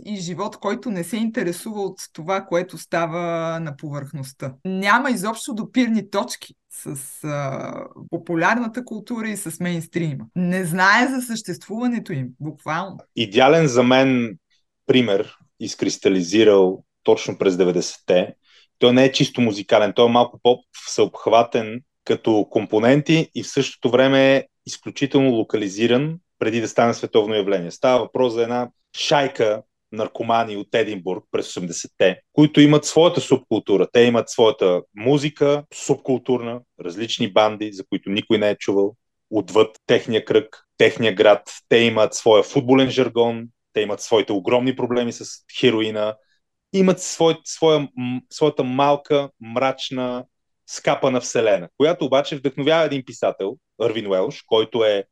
и 0.06 0.16
живот, 0.16 0.58
който 0.58 0.92
не 0.92 1.04
се 1.04 1.18
интересува 1.18 1.82
от 1.82 1.98
това, 2.14 2.46
което 2.46 2.78
става 2.78 3.60
на 3.60 3.76
повърхността. 3.76 4.54
Няма 4.66 5.12
изобщо 5.12 5.54
допирни 5.54 6.10
точки 6.10 6.54
с 6.72 6.98
а, 7.24 7.74
популярната 8.10 8.86
култура 8.86 9.30
и 9.30 9.38
с 9.38 9.60
мейнстрима. 9.60 10.26
Не 10.36 10.66
знае 10.66 11.08
за 11.08 11.22
съществуването 11.22 12.14
им, 12.14 12.28
буквално. 12.40 12.98
Идеален 13.16 13.68
за 13.68 13.84
мен 13.84 14.38
пример 14.88 15.38
изкристализирал 15.60 16.84
точно 17.04 17.38
през 17.38 17.56
90-те. 17.56 18.36
Той 18.80 18.94
не 18.94 19.06
е 19.06 19.12
чисто 19.12 19.42
музикален, 19.42 19.94
той 19.96 20.06
е 20.06 20.12
малко 20.12 20.40
по-съобхватен 20.44 21.82
като 22.06 22.48
компоненти 22.50 23.30
и 23.36 23.44
в 23.44 23.50
същото 23.50 23.90
време 23.90 24.36
е 24.36 24.46
изключително 24.66 25.32
локализиран 25.32 26.20
преди 26.40 26.62
да 26.62 26.68
стане 26.68 26.94
световно 26.94 27.36
явление. 27.36 27.72
Става 27.72 28.00
въпрос 28.00 28.34
за 28.34 28.44
една 28.44 28.70
шайка 28.98 29.62
наркомани 29.92 30.58
от 30.58 30.76
Единбург 30.76 31.24
през 31.32 31.54
80-те, 31.54 32.22
които 32.34 32.62
имат 32.62 32.86
своята 32.86 33.22
субкултура. 33.22 33.88
Те 33.94 34.02
имат 34.02 34.30
своята 34.30 34.82
музика, 34.96 35.64
субкултурна, 35.74 36.62
различни 36.86 37.34
банди, 37.34 37.72
за 37.74 37.84
които 37.90 38.10
никой 38.10 38.38
не 38.38 38.50
е 38.50 38.58
чувал, 38.58 38.96
отвъд 39.30 39.78
техния 39.88 40.26
кръг, 40.26 40.66
техния 40.78 41.16
град. 41.16 41.42
Те 41.70 41.78
имат 41.78 42.14
своя 42.14 42.44
футболен 42.44 42.90
жаргон, 42.90 43.48
те 43.80 43.84
имат 43.84 44.02
своите 44.02 44.34
огромни 44.34 44.76
проблеми 44.76 45.12
с 45.12 45.26
хероина, 45.60 46.16
имат 46.74 47.02
свой, 47.02 47.36
своя, 47.44 47.88
своята 48.30 48.64
малка, 48.64 49.30
мрачна, 49.42 50.26
скапана 50.68 51.22
вселена, 51.22 51.70
която 51.78 52.06
обаче 52.06 52.36
вдъхновява 52.36 52.86
един 52.86 53.04
писател, 53.06 53.58
Арвин 53.82 54.08
Уелш, 54.08 54.42
който 54.42 54.84
е 54.84 55.04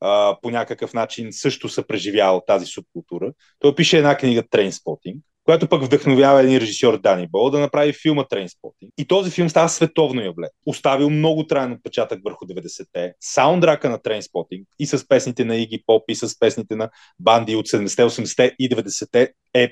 а, 0.00 0.36
по 0.42 0.50
някакъв 0.50 0.94
начин 0.94 1.28
също 1.30 1.68
се 1.68 1.86
преживял 1.86 2.42
тази 2.46 2.66
субкултура. 2.66 3.32
Той 3.58 3.74
пише 3.74 3.98
една 3.98 4.16
книга 4.16 4.42
Трейнспотинг, 4.50 5.24
която 5.50 5.68
пък 5.68 5.84
вдъхновява 5.84 6.42
един 6.42 6.58
режисьор 6.58 7.00
Дани 7.00 7.28
Бол 7.28 7.50
да 7.50 7.60
направи 7.60 7.92
филма 7.92 8.24
Трейнспотинг. 8.24 8.92
И 8.98 9.06
този 9.06 9.30
филм 9.30 9.48
става 9.48 9.68
световно 9.68 10.20
явление. 10.20 10.50
Оставил 10.66 11.10
много 11.10 11.46
траен 11.46 11.72
отпечатък 11.72 12.20
върху 12.24 12.44
90-те. 12.44 13.14
Саундрака 13.20 13.90
на 13.90 14.02
Трейнспотинг 14.02 14.68
и 14.78 14.86
с 14.86 15.08
песните 15.08 15.44
на 15.44 15.56
Иги 15.56 15.82
Поп 15.86 16.02
и 16.08 16.14
с 16.14 16.38
песните 16.38 16.76
на 16.76 16.90
банди 17.20 17.56
от 17.56 17.66
70-те, 17.66 18.02
80-те 18.02 18.54
и 18.58 18.70
90-те 18.70 19.32
е 19.54 19.70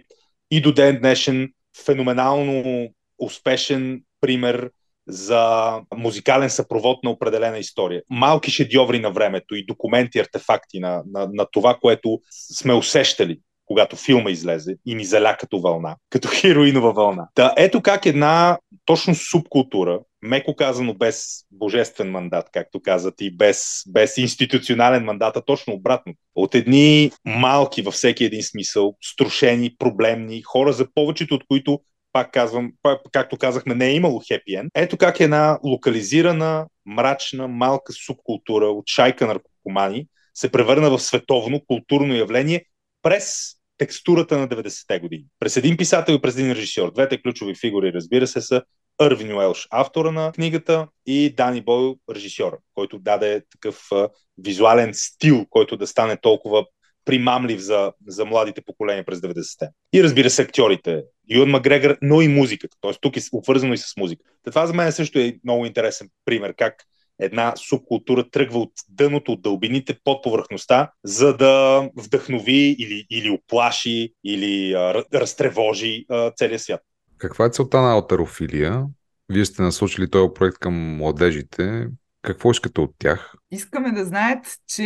и 0.51 0.61
до 0.61 0.73
ден 0.73 0.99
днешен 1.01 1.53
феноменално 1.85 2.89
успешен 3.19 4.03
пример 4.21 4.71
за 5.09 5.75
музикален 5.97 6.51
съпровод 6.51 7.05
на 7.05 7.11
определена 7.11 7.59
история. 7.59 8.03
Малки 8.11 8.51
шедьоври 8.51 8.99
на 8.99 9.11
времето 9.11 9.55
и 9.55 9.67
документи, 9.67 10.19
артефакти 10.19 10.81
на, 10.81 11.03
на, 11.07 11.29
на 11.33 11.47
това, 11.53 11.79
което 11.81 12.21
сме 12.31 12.75
усещали 12.75 13.41
когато 13.69 13.97
филма 13.97 14.31
излезе 14.31 14.77
и 14.87 14.95
ни 14.95 15.05
заля 15.05 15.37
като 15.41 15.61
вълна, 15.61 15.97
като 16.11 16.29
хероинова 16.29 16.93
вълна. 16.93 17.29
Та 17.35 17.55
ето 17.57 17.83
как 17.83 18.07
една 18.07 18.59
точно 18.85 19.15
субкултура, 19.15 20.01
меко 20.23 20.57
казано 20.57 20.95
без 20.95 21.27
божествен 21.51 22.11
мандат, 22.11 22.49
както 22.53 22.81
казат, 22.81 23.15
и 23.21 23.37
без, 23.37 23.83
без 23.89 24.17
институционален 24.17 25.05
мандат, 25.05 25.37
а 25.37 25.41
точно 25.41 25.75
обратно. 25.75 26.13
От 26.35 26.55
едни 26.55 27.11
малки 27.25 27.83
във 27.83 27.95
всеки 27.95 28.25
един 28.25 28.43
смисъл, 28.43 28.95
струшени, 29.03 29.77
проблемни, 29.79 30.43
хора 30.43 30.73
за 30.73 30.87
повечето 30.95 31.35
от 31.35 31.45
които 31.49 31.81
пак 32.13 32.33
казвам, 32.33 32.73
пак, 32.83 33.01
както 33.13 33.37
казахме, 33.37 33.75
не 33.75 33.87
е 33.87 33.95
имало 33.95 34.23
хепи 34.29 34.55
ен. 34.55 34.69
Ето 34.75 34.97
как 34.97 35.21
една 35.21 35.59
локализирана, 35.65 36.67
мрачна, 36.87 37.49
малка 37.49 37.93
субкултура 37.93 38.67
от 38.67 38.85
шайка 38.87 39.27
наркомани 39.27 40.07
се 40.35 40.53
превърна 40.53 40.91
в 40.91 40.99
световно 40.99 41.61
културно 41.67 42.15
явление 42.15 42.65
през 43.03 43.58
текстурата 43.79 44.39
на 44.39 44.49
90-те 44.49 45.01
години. 45.01 45.25
През 45.41 45.57
един 45.57 45.77
писател 45.77 46.13
и 46.13 46.21
през 46.21 46.37
един 46.37 46.53
режисьор. 46.53 46.93
Двете 46.93 47.23
ключови 47.23 47.55
фигури, 47.55 47.93
разбира 47.93 48.27
се, 48.27 48.41
саЪрвин 48.41 49.37
Уелш, 49.37 49.69
автора 49.71 50.11
на 50.11 50.33
книгата, 50.33 50.89
и 51.07 51.35
Дани 51.37 51.61
Бойл, 51.61 51.97
режисьора, 52.15 52.59
който 52.75 52.99
даде 52.99 53.43
такъв 53.51 53.93
а, 53.93 54.09
визуален 54.39 54.91
стил, 54.93 55.47
който 55.51 55.77
да 55.77 55.87
стане 55.87 56.17
толкова 56.17 56.65
примамлив 57.05 57.61
за, 57.61 57.93
за 58.07 58.25
младите 58.25 58.61
поколения 58.61 59.05
през 59.05 59.19
90-те. 59.19 59.69
И 59.93 60.03
разбира 60.03 60.31
се, 60.31 60.43
актьорите. 60.43 61.03
Юан 61.31 61.51
Макгрегор, 61.51 61.97
но 62.03 62.23
и 62.23 62.29
музиката. 62.29 62.77
Тоест 62.81 63.01
тук 63.01 63.17
е 63.17 63.21
обвързано 63.33 63.73
и 63.73 63.79
с 63.79 63.97
музика. 63.97 64.23
Това 64.45 64.67
за 64.67 64.75
мен 64.75 64.93
също 64.93 65.19
е 65.19 65.39
много 65.45 65.67
интересен 65.67 66.09
пример, 66.25 66.55
как 66.55 66.85
една 67.19 67.55
субкултура 67.57 68.31
тръгва 68.31 68.59
от 68.59 68.73
дъното, 68.89 69.33
от 69.33 69.43
дълбините 69.43 69.99
под 70.05 70.23
повърхността, 70.23 70.91
за 71.05 71.37
да 71.37 71.83
вдъхнови 71.97 72.77
или, 72.79 73.07
или 73.11 73.31
оплаши, 73.31 74.13
или 74.25 74.73
а, 74.73 75.05
разтревожи 75.15 76.05
а, 76.09 76.31
целия 76.31 76.59
свят. 76.59 76.81
Каква 77.19 77.47
е 77.47 77.51
целта 77.51 77.81
на 77.81 77.93
алтерофилия? 77.93 78.85
Вие 79.29 79.45
сте 79.45 79.63
насочили 79.63 80.11
този 80.11 80.29
проект 80.35 80.59
към 80.59 80.97
младежите. 80.97 81.89
Какво 82.23 82.51
искате 82.51 82.81
от 82.81 82.95
тях? 82.99 83.35
Искаме 83.51 83.93
да 83.93 84.05
знаят, 84.05 84.57
че 84.67 84.85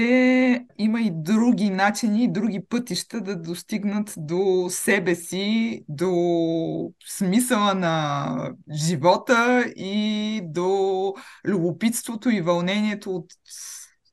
има 0.79 1.01
и 1.01 1.11
други 1.15 1.71
начини, 1.71 2.25
и 2.25 2.33
други 2.33 2.61
пътища 2.69 3.21
да 3.21 3.37
достигнат 3.37 4.15
до 4.17 4.67
себе 4.71 5.15
си, 5.15 5.85
до 5.89 6.13
смисъла 7.09 7.75
на 7.75 8.37
живота 8.73 9.65
и 9.77 10.41
до 10.45 11.15
любопитството 11.45 12.31
и 12.31 12.41
вълнението 12.41 13.11
от 13.17 13.27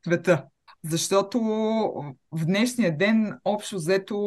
света. 0.04 0.46
Защото 0.84 1.40
в 2.32 2.46
днешния 2.46 2.98
ден, 2.98 3.40
общо 3.46 3.76
взето, 3.76 4.18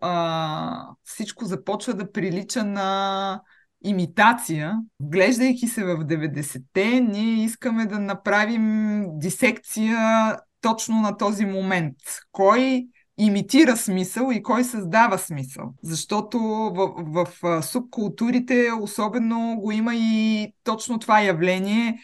а, 0.00 0.88
всичко 1.04 1.44
започва 1.44 1.94
да 1.94 2.12
прилича 2.12 2.64
на 2.64 3.40
имитация. 3.88 4.74
Глеждайки 5.00 5.68
се 5.68 5.84
в 5.84 5.96
90-те, 5.96 7.00
ние 7.00 7.44
искаме 7.44 7.86
да 7.86 7.98
направим 7.98 9.04
дисекция 9.18 10.36
точно 10.60 11.00
на 11.00 11.16
този 11.16 11.46
момент. 11.46 11.96
Кой 12.32 12.86
имитира 13.18 13.76
смисъл 13.76 14.30
и 14.32 14.42
кой 14.42 14.64
създава 14.64 15.18
смисъл. 15.18 15.74
Защото 15.82 16.38
в, 16.74 17.28
в 17.42 17.62
субкултурите 17.62 18.70
особено 18.80 19.56
го 19.60 19.72
има 19.72 19.94
и 19.94 20.52
точно 20.64 20.98
това 20.98 21.20
явление 21.20 21.98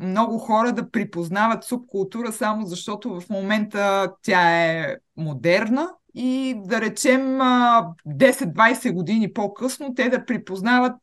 много 0.00 0.38
хора 0.38 0.72
да 0.72 0.90
припознават 0.90 1.64
субкултура 1.64 2.32
само 2.32 2.66
защото 2.66 3.20
в 3.20 3.30
момента 3.30 4.12
тя 4.22 4.62
е 4.62 4.96
модерна 5.16 5.88
и 6.14 6.54
да 6.64 6.80
речем 6.80 7.20
10-20 7.20 8.92
години 8.92 9.32
по-късно 9.32 9.94
те 9.94 10.08
да 10.08 10.24
припознават 10.24 10.96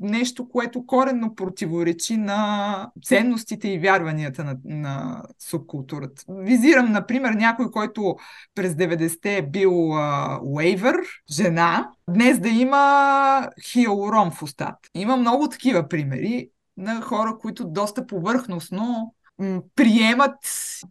нещо, 0.00 0.48
което 0.48 0.86
коренно 0.86 1.34
противоречи 1.34 2.16
на 2.16 2.90
ценностите 3.04 3.68
и 3.68 3.78
вярванията 3.78 4.44
на, 4.44 4.56
на 4.64 5.22
субкултурата. 5.38 6.22
Визирам, 6.28 6.92
например, 6.92 7.32
някой, 7.32 7.70
който 7.70 8.16
през 8.54 8.72
90-те 8.72 9.36
е 9.36 9.42
бил 9.42 9.90
уейвър, 10.42 10.96
жена, 11.30 11.90
днес 12.10 12.40
да 12.40 12.48
има 12.48 13.48
хиалурон 13.64 14.30
в 14.30 14.42
устата. 14.42 14.88
Има 14.94 15.16
много 15.16 15.48
такива 15.48 15.88
примери 15.88 16.48
на 16.76 17.00
хора, 17.00 17.38
които 17.40 17.64
доста 17.64 18.06
повърхностно 18.06 19.14
приемат, 19.76 20.34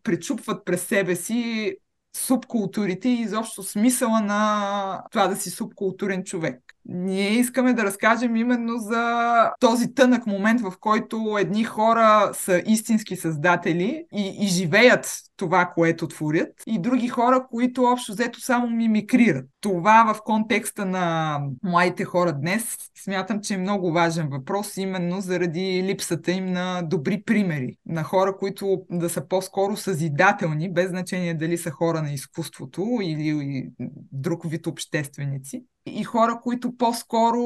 пречупват 0.03 0.65
през 0.65 0.81
себе 0.81 1.15
си 1.15 1.73
субкултурите 2.17 3.09
и 3.09 3.21
изобщо 3.21 3.63
смисъла 3.63 4.21
на 4.21 5.03
това 5.11 5.27
да 5.27 5.35
си 5.35 5.49
субкултурен 5.49 6.23
човек. 6.23 6.61
Ние 6.89 7.29
искаме 7.29 7.73
да 7.73 7.83
разкажем 7.83 8.35
именно 8.35 8.77
за 8.77 9.51
този 9.59 9.93
тънък 9.93 10.27
момент, 10.27 10.61
в 10.61 10.73
който 10.79 11.37
едни 11.39 11.63
хора 11.63 12.31
са 12.33 12.61
истински 12.65 13.15
създатели 13.15 14.05
и, 14.13 14.37
и 14.39 14.47
живеят 14.47 15.19
това, 15.37 15.65
което 15.75 16.07
творят, 16.07 16.49
и 16.67 16.81
други 16.81 17.07
хора, 17.07 17.47
които 17.51 17.83
общо 17.83 18.11
взето 18.11 18.41
само 18.41 18.69
мимикрират. 18.69 19.45
Това 19.61 20.13
в 20.13 20.21
контекста 20.23 20.85
на 20.85 21.39
младите 21.63 22.03
хора 22.03 22.33
днес 22.33 22.77
смятам, 23.03 23.41
че 23.41 23.53
е 23.53 23.57
много 23.57 23.91
важен 23.91 24.29
въпрос, 24.29 24.77
именно 24.77 25.21
заради 25.21 25.83
липсата 25.83 26.31
им 26.31 26.51
на 26.51 26.81
добри 26.81 27.23
примери. 27.25 27.77
На 27.85 28.03
хора, 28.03 28.37
които 28.37 28.81
да 28.91 29.09
са 29.09 29.27
по-скоро 29.27 29.77
съзидателни, 29.77 30.73
без 30.73 30.89
значение 30.89 31.33
дали 31.33 31.57
са 31.57 31.71
хора 31.71 32.01
на 32.07 32.13
изкуството 32.13 32.99
или 33.01 33.69
друг 34.11 34.49
вид 34.49 34.67
общественици. 34.67 35.63
И 35.85 36.03
хора, 36.03 36.39
които 36.43 36.77
по-скоро 36.77 37.41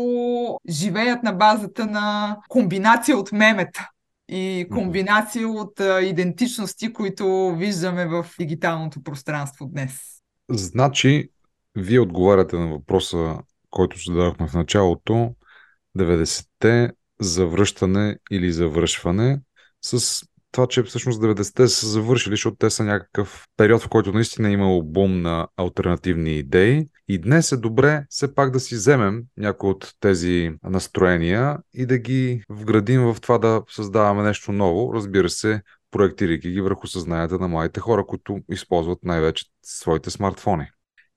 живеят 0.70 1.24
на 1.24 1.34
базата 1.34 1.86
на 1.86 2.38
комбинация 2.50 3.18
от 3.18 3.32
мемета 3.32 3.90
и 4.30 4.68
комбинация 4.72 5.48
от 5.48 5.82
идентичности, 6.04 6.94
които 6.94 7.56
виждаме 7.58 8.06
в 8.06 8.26
дигиталното 8.40 9.04
пространство 9.04 9.66
днес. 9.66 10.00
Значи, 10.50 11.30
вие 11.76 12.00
отговаряте 12.00 12.58
на 12.58 12.68
въпроса, 12.68 13.38
който 13.70 13.98
зададохме 14.06 14.48
в 14.48 14.54
началото, 14.54 15.36
90-те 15.98 16.92
завръщане 17.20 18.18
или 18.32 18.52
завършване 18.52 19.40
с 19.82 20.24
това, 20.52 20.68
че 20.68 20.84
всъщност 20.84 21.22
90-те 21.22 21.68
са 21.68 21.88
завършили, 21.88 22.34
защото 22.34 22.56
те 22.56 22.70
са 22.70 22.84
някакъв 22.84 23.46
период, 23.58 23.82
в 23.82 23.90
който 23.90 24.14
наистина 24.14 24.50
е 24.50 24.52
имало 24.52 24.84
бум 24.84 25.22
на 25.22 25.48
альтернативни 25.58 26.38
идеи. 26.38 26.86
И 27.08 27.22
днес 27.22 27.52
е 27.52 27.58
добре 27.58 28.06
все 28.10 28.36
пак 28.36 28.52
да 28.52 28.60
си 28.60 28.76
вземем 28.76 29.24
някои 29.38 29.70
от 29.70 29.94
тези 30.00 30.52
настроения 30.64 31.58
и 31.74 31.86
да 31.86 31.98
ги 31.98 32.44
вградим 32.50 33.02
в 33.02 33.18
това 33.22 33.38
да 33.38 33.62
създаваме 33.70 34.24
нещо 34.24 34.52
ново, 34.52 34.94
разбира 34.94 35.30
се, 35.30 35.62
проектирайки 35.92 36.52
ги 36.52 36.62
върху 36.62 36.88
съзнанието 36.88 37.40
на 37.40 37.48
младите 37.48 37.80
хора, 37.80 38.06
които 38.06 38.40
използват 38.52 39.00
най-вече 39.04 39.46
своите 39.64 40.10
смартфони. 40.10 40.68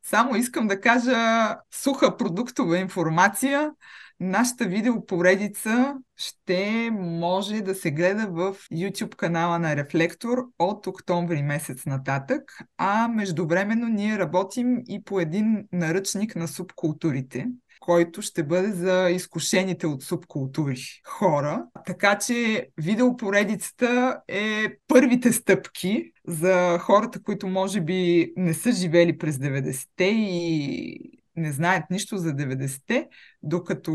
Само 0.03 0.37
искам 0.37 0.67
да 0.67 0.81
кажа 0.81 1.17
суха 1.75 2.17
продуктова 2.17 2.79
информация. 2.79 3.71
Нашата 4.21 4.65
видеопоредица 4.65 5.95
ще 6.17 6.91
може 6.93 7.61
да 7.61 7.75
се 7.75 7.91
гледа 7.91 8.27
в 8.31 8.57
YouTube 8.73 9.17
канала 9.17 9.59
на 9.59 9.77
Рефлектор 9.77 10.39
от 10.59 10.87
октомври 10.87 11.43
месец 11.43 11.87
нататък, 11.87 12.43
а 12.79 13.09
междувременно 13.09 13.89
ние 13.89 14.19
работим 14.19 14.83
и 14.89 15.05
по 15.05 15.21
един 15.21 15.65
наръчник 15.73 16.37
на 16.37 16.49
субкултурите, 16.49 17.47
който 17.81 18.23
ще 18.23 18.43
бъде 18.43 18.73
за 18.73 19.11
изкушените 19.11 19.87
от 19.87 20.03
субкултури 20.03 20.77
хора. 21.07 21.65
Така 21.87 22.19
че 22.19 22.69
видеопоредицата 22.77 24.21
е 24.29 24.67
първите 24.89 25.33
стъпки 25.33 26.13
за 26.27 26.79
хората, 26.79 27.23
които 27.23 27.49
може 27.49 27.81
би 27.81 28.33
не 28.37 28.55
са 28.55 28.73
живели 28.73 29.19
през 29.19 29.37
90-те 29.37 30.05
и 30.05 31.24
не 31.37 31.53
знаят 31.53 31.85
нищо 31.91 32.17
за 32.17 32.29
90-те, 32.29 33.09
докато 33.43 33.93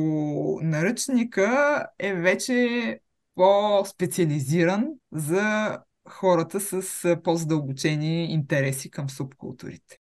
наръчника 0.61 1.85
е 1.99 2.13
вече 2.13 2.99
по-специализиран 3.35 4.87
за 5.11 5.77
хората 6.09 6.59
с 6.59 7.15
по-задълбочени 7.23 8.33
интереси 8.33 8.91
към 8.91 9.09
субкултурите. 9.09 9.97